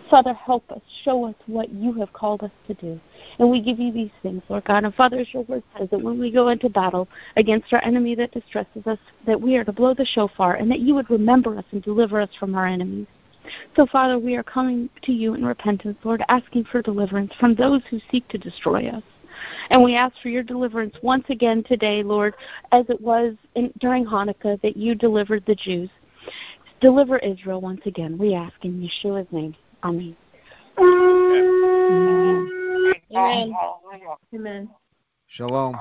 Father, 0.09 0.33
help 0.33 0.69
us. 0.71 0.81
Show 1.03 1.25
us 1.25 1.35
what 1.45 1.69
you 1.69 1.93
have 1.93 2.11
called 2.11 2.43
us 2.43 2.51
to 2.67 2.73
do. 2.73 2.99
And 3.37 3.49
we 3.49 3.61
give 3.61 3.79
you 3.79 3.93
these 3.93 4.11
things, 4.21 4.41
Lord 4.49 4.65
God. 4.65 4.83
And 4.83 4.93
Father, 4.93 5.19
as 5.19 5.33
your 5.33 5.43
word 5.43 5.63
says, 5.77 5.89
that 5.91 6.01
when 6.01 6.19
we 6.19 6.31
go 6.31 6.49
into 6.49 6.69
battle 6.69 7.07
against 7.37 7.71
our 7.71 7.83
enemy 7.85 8.15
that 8.15 8.31
distresses 8.31 8.85
us, 8.85 8.97
that 9.25 9.39
we 9.39 9.55
are 9.55 9.63
to 9.63 9.71
blow 9.71 9.93
the 9.93 10.05
shofar 10.05 10.55
and 10.55 10.69
that 10.69 10.79
you 10.79 10.95
would 10.95 11.09
remember 11.09 11.57
us 11.57 11.65
and 11.71 11.81
deliver 11.81 12.19
us 12.19 12.29
from 12.39 12.55
our 12.55 12.65
enemies. 12.65 13.07
So, 13.75 13.85
Father, 13.85 14.19
we 14.19 14.35
are 14.35 14.43
coming 14.43 14.89
to 15.03 15.11
you 15.11 15.33
in 15.33 15.45
repentance, 15.45 15.97
Lord, 16.03 16.23
asking 16.27 16.65
for 16.65 16.81
deliverance 16.81 17.31
from 17.39 17.55
those 17.55 17.81
who 17.89 17.99
seek 18.11 18.27
to 18.29 18.37
destroy 18.37 18.89
us. 18.89 19.03
And 19.69 19.83
we 19.83 19.95
ask 19.95 20.15
for 20.21 20.29
your 20.29 20.43
deliverance 20.43 20.95
once 21.01 21.25
again 21.29 21.63
today, 21.63 22.03
Lord, 22.03 22.35
as 22.71 22.85
it 22.89 22.99
was 22.99 23.35
in, 23.55 23.71
during 23.79 24.05
Hanukkah 24.05 24.61
that 24.61 24.77
you 24.77 24.95
delivered 24.95 25.43
the 25.45 25.55
Jews. 25.55 25.89
Deliver 26.81 27.17
Israel 27.19 27.61
once 27.61 27.81
again, 27.85 28.17
we 28.17 28.33
ask 28.33 28.55
in 28.63 28.81
Yeshua's 28.81 29.27
name. 29.31 29.55
Amen. 29.83 30.15
Amen. 30.79 32.49
Amen. 33.15 33.53
Amen. 34.33 34.69
Shalom. 35.27 35.75